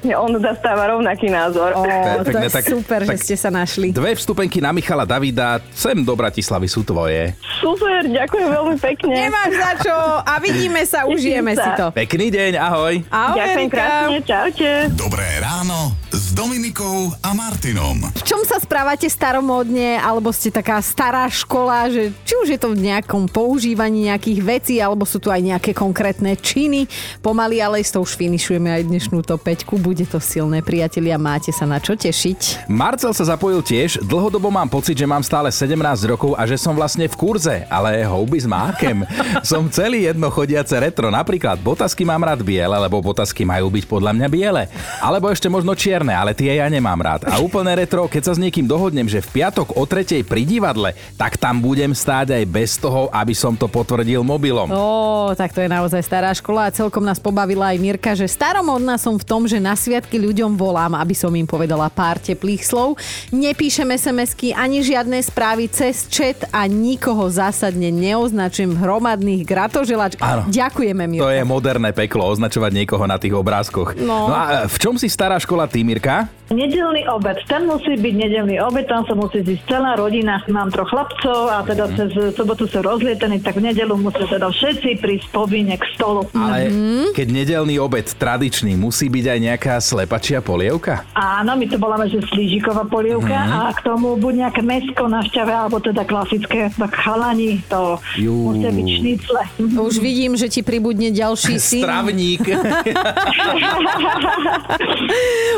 jednoznačne 0.03 0.13
on 0.15 0.31
zastáva 0.37 0.83
rovnaký 0.89 1.27
názor. 1.29 1.69
To 1.73 1.83
Perfektne, 1.83 2.43
je 2.43 2.51
tak- 2.51 2.67
super, 2.67 2.99
tak- 3.01 3.09
že 3.09 3.23
ste 3.23 3.35
sa 3.39 3.49
našli. 3.49 3.87
Dve 3.89 4.11
vstupenky 4.13 4.59
na 4.59 4.71
Michala 4.71 5.07
Davida 5.07 5.63
sem 5.71 5.95
do 5.97 6.13
Bratislavy 6.13 6.67
sú 6.67 6.83
tvoje. 6.83 7.31
Super, 7.59 8.03
ďakujem 8.05 8.49
veľmi 8.49 8.77
pekne. 8.77 9.13
Nemáš 9.15 9.51
za 9.55 9.71
čo 9.81 9.95
a 10.19 10.33
vidíme 10.39 10.83
sa, 10.83 11.07
užijeme 11.07 11.55
si 11.55 11.69
to. 11.75 11.85
Pekný 11.95 12.27
deň, 12.29 12.51
ahoj. 12.59 12.93
Ahoj, 13.07 13.37
Ďakujem 13.39 13.69
krásne, 13.71 14.17
čaute. 14.21 14.69
Dobré 14.93 15.27
ráno 15.39 15.95
s 16.33 16.41
Dominikou 16.41 17.13
a 17.21 17.29
Martinom. 17.37 18.09
V 18.09 18.25
čom 18.25 18.41
sa 18.41 18.57
správate 18.57 19.05
staromódne, 19.05 20.01
alebo 20.01 20.33
ste 20.33 20.49
taká 20.49 20.81
stará 20.81 21.29
škola, 21.29 21.85
že 21.93 22.09
či 22.25 22.33
už 22.41 22.47
je 22.49 22.57
to 22.57 22.73
v 22.73 22.89
nejakom 22.89 23.29
používaní 23.29 24.09
nejakých 24.09 24.39
vecí, 24.41 24.75
alebo 24.81 25.05
sú 25.05 25.21
tu 25.21 25.29
aj 25.29 25.37
nejaké 25.37 25.77
konkrétne 25.77 26.33
činy. 26.33 26.89
Pomaly, 27.21 27.61
ale 27.61 27.85
s 27.85 27.93
tou 27.93 28.01
už 28.01 28.17
finišujeme 28.17 28.65
aj 28.65 28.81
dnešnú 28.89 29.21
to 29.21 29.37
peťku. 29.37 29.77
Bude 29.77 30.09
to 30.09 30.17
silné, 30.17 30.65
priatelia, 30.65 31.21
máte 31.21 31.53
sa 31.53 31.69
na 31.69 31.77
čo 31.77 31.93
tešiť. 31.93 32.65
Marcel 32.65 33.13
sa 33.13 33.29
zapojil 33.29 33.61
tiež. 33.61 34.01
Dlhodobo 34.01 34.49
mám 34.49 34.73
pocit, 34.73 34.97
že 34.97 35.05
mám 35.05 35.21
stále 35.21 35.53
17 35.53 35.77
rokov 36.09 36.33
a 36.33 36.49
že 36.49 36.57
som 36.57 36.73
vlastne 36.73 37.05
v 37.05 37.13
kurze, 37.13 37.61
ale 37.69 38.01
houby 38.09 38.41
s 38.41 38.49
mákem. 38.49 39.05
som 39.45 39.69
celý 39.69 40.09
jedno 40.09 40.33
chodiace 40.33 40.73
retro. 40.81 41.13
Napríklad 41.13 41.61
botasky 41.61 42.01
mám 42.01 42.25
rád 42.25 42.41
biele, 42.41 42.73
lebo 42.73 43.05
botasky 43.05 43.45
majú 43.45 43.69
byť 43.69 43.85
podľa 43.85 44.17
mňa 44.17 44.27
biele. 44.33 44.65
Alebo 44.97 45.29
ešte 45.29 45.45
možno 45.45 45.77
čierne, 45.77 46.22
ale 46.23 46.31
tie 46.31 46.55
ja 46.55 46.71
nemám 46.71 46.95
rád. 47.03 47.27
A 47.27 47.43
úplne 47.43 47.75
retro, 47.75 48.07
keď 48.07 48.31
sa 48.31 48.33
s 48.33 48.39
niekým 48.39 48.63
dohodnem, 48.63 49.11
že 49.11 49.19
v 49.19 49.43
piatok 49.43 49.75
o 49.75 49.83
tretej 49.83 50.23
pri 50.23 50.47
divadle, 50.47 50.95
tak 51.19 51.35
tam 51.35 51.59
budem 51.59 51.91
stáť 51.91 52.39
aj 52.39 52.43
bez 52.47 52.79
toho, 52.79 53.11
aby 53.11 53.35
som 53.35 53.59
to 53.59 53.67
potvrdil 53.67 54.23
mobilom. 54.23 54.71
Ó, 54.71 55.35
tak 55.35 55.51
to 55.51 55.59
je 55.59 55.67
naozaj 55.67 55.99
stará 55.99 56.31
škola 56.31 56.71
a 56.71 56.73
celkom 56.73 57.03
nás 57.03 57.19
pobavila 57.19 57.75
aj 57.75 57.77
Mirka, 57.83 58.15
že 58.15 58.31
staromodná 58.31 58.95
som 58.95 59.19
v 59.19 59.27
tom, 59.27 59.43
že 59.43 59.59
na 59.59 59.75
sviatky 59.75 60.15
ľuďom 60.15 60.55
volám, 60.55 60.95
aby 60.95 61.11
som 61.11 61.27
im 61.35 61.43
povedala 61.43 61.91
pár 61.91 62.23
teplých 62.23 62.63
slov. 62.63 62.95
Nepíšem 63.35 63.91
SMS-ky 63.91 64.55
ani 64.55 64.79
žiadne 64.79 65.19
správy 65.19 65.67
cez 65.67 66.07
chat 66.07 66.47
a 66.55 66.63
nikoho 66.71 67.27
zásadne 67.27 67.91
neoznačujem 67.91 68.71
v 68.71 68.79
hromadných 68.79 69.43
gratoželač. 69.43 70.15
Áno. 70.23 70.47
Ďakujeme, 70.47 71.03
Mirka. 71.03 71.27
To 71.27 71.35
je 71.35 71.43
moderné 71.43 71.91
peklo, 71.91 72.31
označovať 72.31 72.71
niekoho 72.71 73.03
na 73.03 73.19
tých 73.19 73.35
obrázkoch. 73.35 73.99
No. 73.99 74.31
no 74.31 74.33
a 74.33 74.45
v 74.71 74.77
čom 74.79 74.95
si 74.95 75.11
stará 75.11 75.35
škola 75.35 75.67
ty, 75.67 75.83
Mirka? 75.83 76.12
será? 76.13 76.29
Nedelný 76.53 77.07
obed, 77.07 77.35
ten 77.43 77.63
musí 77.63 77.95
byť 77.95 78.13
nedelný 78.15 78.61
obed, 78.61 78.85
tam 78.85 79.03
sa 79.03 79.11
musí 79.11 79.41
zísť 79.41 79.67
celá 79.67 79.95
rodina, 79.95 80.39
mám 80.47 80.69
troch 80.69 80.85
chlapcov 80.85 81.49
a 81.49 81.61
teda 81.61 81.83
Mhm. 81.83 81.95
cez 81.95 82.09
sobotu 82.31 82.63
sú 82.63 82.79
rozlietení, 82.79 83.39
tak 83.39 83.55
v 83.55 83.65
nedelu 83.65 83.91
musia 83.95 84.23
teda 84.23 84.47
všetci 84.47 84.95
prísť 84.95 85.27
povinne 85.29 85.73
k 85.73 85.83
stolu. 85.91 86.23
Ale 86.31 86.69
keď 87.11 87.27
nedelný 87.27 87.75
obed 87.77 88.07
tradičný, 88.07 88.75
musí 88.75 89.07
byť 89.07 89.25
aj 89.27 89.37
nejaká 89.41 89.73
slepačia 89.79 90.39
polievka? 90.39 91.03
Áno, 91.11 91.53
my 91.53 91.65
to 91.65 91.75
voláme, 91.75 92.07
že 92.07 92.21
slížiková 92.23 92.85
polievka 92.85 93.35
Mhm. 93.35 93.51
a 93.51 93.71
k 93.71 93.79
tomu 93.81 94.15
buď 94.15 94.33
nejaké 94.43 94.61
mesko 94.61 95.07
na 95.07 95.19
šťave, 95.21 95.51
alebo 95.51 95.79
teda 95.79 96.03
klasické, 96.03 96.69
tak 96.71 96.91
chalani, 96.93 97.59
to 97.65 97.97
Jú. 98.15 98.51
musia 98.51 98.69
byť 98.69 98.87
šnicle. 98.93 99.41
Už 99.81 99.97
vidím, 99.97 100.33
že 100.33 100.47
ti 100.47 100.61
pribudne 100.61 101.09
ďalší 101.09 101.55
syn. 101.59 101.81
Stravník. 101.81 102.41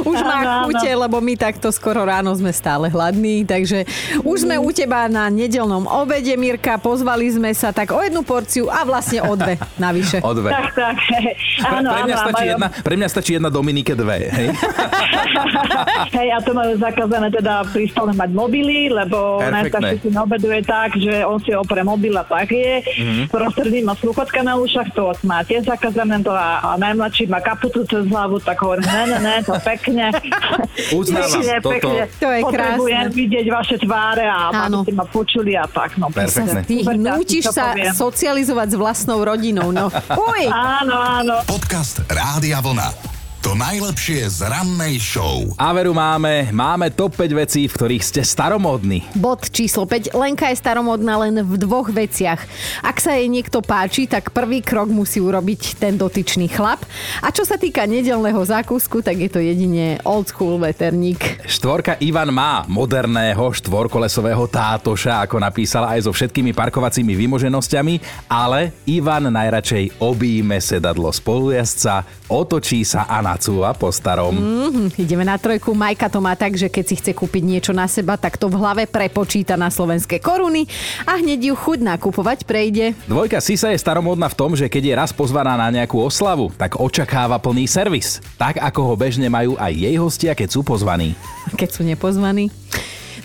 Už 0.05 0.17
má 0.21 0.35
Áno, 0.37 0.69
áno. 0.85 0.87
chute, 0.87 1.01
lebo 1.01 1.17
my 1.17 1.33
takto 1.35 1.67
skoro 1.69 2.01
ráno 2.01 2.29
sme 2.31 2.51
stále 2.51 2.85
hladní, 2.87 3.41
takže 3.43 3.83
už 4.21 4.45
sme 4.45 4.55
u 4.55 4.69
teba 4.69 5.07
na 5.07 5.25
nedelnom 5.27 5.85
obede, 5.85 6.33
Mirka, 6.35 6.77
pozvali 6.77 7.25
sme 7.27 7.49
sa 7.51 7.71
tak 7.71 7.89
o 7.89 7.99
jednu 7.99 8.21
porciu 8.21 8.69
a 8.69 8.83
vlastne 8.83 9.19
o 9.19 9.33
dve 9.33 9.57
navyše. 9.81 10.21
O 10.21 10.31
dve. 10.31 10.53
Tak, 10.53 10.67
tak. 10.71 10.95
Pre, 10.95 11.73
Áno, 11.73 11.89
pre, 11.89 12.01
mňa 12.03 12.13
áno, 12.13 12.23
stačí 12.23 12.35
majú- 12.37 12.51
jedna, 12.51 12.67
pre 12.69 12.93
mňa 12.95 13.07
stačí 13.09 13.31
jedna 13.33 13.49
Dominike 13.49 13.93
dve. 13.95 14.29
Hej? 14.29 14.47
Hej, 16.15 16.27
a 16.29 16.39
to 16.39 16.51
majú 16.53 16.73
zakázané 16.77 17.27
teda 17.31 17.65
pri 17.67 17.89
stole 17.89 18.11
mať 18.13 18.29
mobily, 18.31 18.87
lebo 18.87 19.41
najstarší 19.41 19.97
si 19.99 20.09
obeduje 20.11 20.59
tak, 20.61 20.93
že 20.95 21.25
on 21.25 21.39
si 21.39 21.51
opre 21.51 21.81
mobil 21.81 22.13
a 22.13 22.23
tak 22.23 22.51
je. 22.51 22.83
Mhm. 22.83 23.03
Mm-hmm. 23.05 23.25
Prostredný 23.31 23.79
má 23.81 23.93
sluchotka 23.95 24.41
na 24.41 24.55
ušach, 24.55 24.91
to 24.91 25.15
má 25.23 25.41
tiež 25.41 25.65
zakázané 25.65 26.19
to 26.19 26.29
a, 26.29 26.59
a 26.59 26.77
najmladší 26.77 27.25
má 27.25 27.39
kaputu 27.39 27.85
cez 27.85 28.05
hlavu, 28.05 28.39
tak 28.39 28.59
hovorím, 28.59 28.83
ne, 28.83 29.03
ne, 29.07 29.19
ne, 29.19 29.35
to 29.39 29.55
pekne. 29.59 30.11
Uznávam, 30.91 31.31
Pekne, 31.36 31.55
toto- 31.57 31.72
pekne. 31.72 32.01
To 32.15 32.27
je 32.27 32.41
Potrebujem 32.41 32.98
krásne. 33.01 33.15
vidieť 33.15 33.45
vaše 33.48 33.75
tváre 33.77 34.25
a 34.25 34.39
Áno. 34.63 34.81
aby 34.81 34.86
ste 34.86 34.93
ma 34.93 35.05
počuli 35.05 35.51
a 35.53 35.65
tak. 35.65 35.95
No, 35.95 36.07
Perfektné. 36.10 36.62
Ty 36.62 36.75
nútiš 36.91 37.43
sa 37.50 37.72
poviem. 37.72 37.91
socializovať 37.91 38.67
s 38.67 38.75
vlastnou 38.75 39.19
rodinou. 39.19 39.69
No, 39.69 39.88
uj, 40.29 40.43
Áno, 40.45 40.95
áno. 40.95 41.36
Podcast 41.45 42.03
Rádia 42.05 42.60
Vlna. 42.60 43.14
To 43.45 43.53
najlepšie 43.53 44.25
z 44.25 44.50
rannej 44.50 44.98
show. 44.98 45.53
A 45.61 45.70
veru 45.70 45.93
máme, 45.93 46.50
máme 46.50 46.89
top 46.89 47.13
5 47.13 47.29
vecí, 47.46 47.70
v 47.70 47.77
ktorých 47.77 48.01
ste 48.01 48.22
staromódni. 48.25 49.05
Bod 49.13 49.53
číslo 49.53 49.85
5. 49.85 50.17
Lenka 50.17 50.50
je 50.50 50.57
staromodná 50.57 51.22
len 51.22 51.46
v 51.46 51.53
dvoch 51.61 51.93
veciach. 51.93 52.41
Ak 52.81 52.98
sa 52.98 53.13
jej 53.13 53.29
niekto 53.29 53.61
páči, 53.61 54.09
tak 54.09 54.33
prvý 54.33 54.65
krok 54.65 54.89
musí 54.89 55.22
urobiť 55.22 55.77
ten 55.77 55.93
dotyčný 55.93 56.50
chlap. 56.50 56.81
A 57.22 57.29
čo 57.29 57.46
sa 57.46 57.61
týka 57.61 57.85
nedelného 57.85 58.41
zákusku, 58.41 59.05
tak 59.05 59.22
je 59.22 59.29
to 59.29 59.37
jedine 59.37 60.01
old 60.01 60.25
school 60.25 60.57
veterník. 60.57 61.46
Štvorka 61.46 62.01
Ivan 62.01 62.33
má 62.33 62.65
moderného 62.65 63.53
štvorkolesového 63.53 64.50
tátoša, 64.50 65.22
ako 65.22 65.37
napísala 65.37 65.93
aj 65.93 66.09
so 66.09 66.11
všetkými 66.17 66.50
parkovacími 66.50 67.13
vymoženosťami, 67.13 68.25
ale 68.25 68.74
Ivan 68.89 69.29
najradšej 69.29 70.01
obíme 70.01 70.57
sedadlo 70.57 71.13
spolujazca, 71.13 72.01
otočí 72.25 72.81
sa 72.81 73.05
a 73.05 73.34
nacúva 73.35 73.75
po 73.75 73.91
starom. 73.91 74.31
Hm, 74.31 74.95
ideme 74.95 75.27
na 75.27 75.35
trojku. 75.35 75.75
Majka 75.75 76.07
to 76.07 76.24
má 76.24 76.31
tak, 76.39 76.55
že 76.55 76.71
keď 76.71 76.83
si 76.87 76.95
chce 76.95 77.11
kúpiť 77.11 77.43
niečo 77.43 77.75
na 77.75 77.83
seba, 77.83 78.15
tak 78.15 78.39
to 78.39 78.48
v 78.48 78.55
hlave 78.55 78.87
prepočíta 78.87 79.59
na 79.59 79.67
slovenské 79.67 80.24
koruny 80.24 80.63
a 81.03 81.19
hneď 81.19 81.51
ju 81.51 81.55
chuť 81.59 81.83
nakupovať 81.83 82.48
prejde. 82.48 82.95
Dvojka 83.11 83.43
Sisa 83.43 83.75
je 83.75 83.83
staromódna 83.83 84.31
v 84.31 84.39
tom, 84.39 84.55
že 84.55 84.71
keď 84.71 84.83
je 84.87 84.95
raz 84.95 85.11
pozvaná 85.11 85.59
na 85.59 85.67
nejakú 85.67 86.00
oslavu, 86.00 86.48
tak 86.55 86.79
očakáva 86.79 87.35
plný 87.43 87.67
servis. 87.67 88.24
Tak 88.39 88.63
ako 88.63 88.79
ho 88.87 88.95
bežne 88.95 89.27
majú 89.27 89.59
aj 89.59 89.75
jej 89.75 89.95
hostia, 90.00 90.31
keď 90.31 90.55
sú 90.55 90.63
pozvaní. 90.63 91.11
keď 91.59 91.69
sú 91.75 91.83
nepozvaní. 91.83 92.48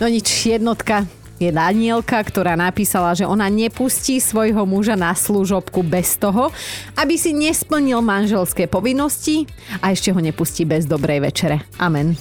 No 0.03 0.11
nič, 0.11 0.27
jednotka 0.49 1.07
je 1.41 1.49
Danielka, 1.49 2.21
ktorá 2.21 2.53
napísala, 2.55 3.17
že 3.17 3.25
ona 3.25 3.49
nepustí 3.49 4.21
svojho 4.21 4.69
muža 4.69 4.95
na 4.95 5.17
služobku 5.17 5.81
bez 5.81 6.21
toho, 6.21 6.53
aby 7.01 7.17
si 7.17 7.33
nesplnil 7.33 8.05
manželské 8.05 8.69
povinnosti 8.69 9.49
a 9.81 9.91
ešte 9.91 10.13
ho 10.13 10.21
nepustí 10.21 10.69
bez 10.69 10.85
dobrej 10.85 11.25
večere. 11.25 11.65
Amen. 11.81 12.13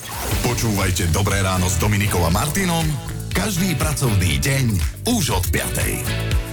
Počúvajte 0.47 1.11
Dobré 1.11 1.43
ráno 1.43 1.67
s 1.67 1.75
Dominikou 1.75 2.23
a 2.23 2.31
Martinom 2.31 2.87
každý 3.39 3.71
pracovný 3.77 4.41
deň 4.41 4.65
už 5.15 5.37
od 5.37 5.45
5. 5.47 6.48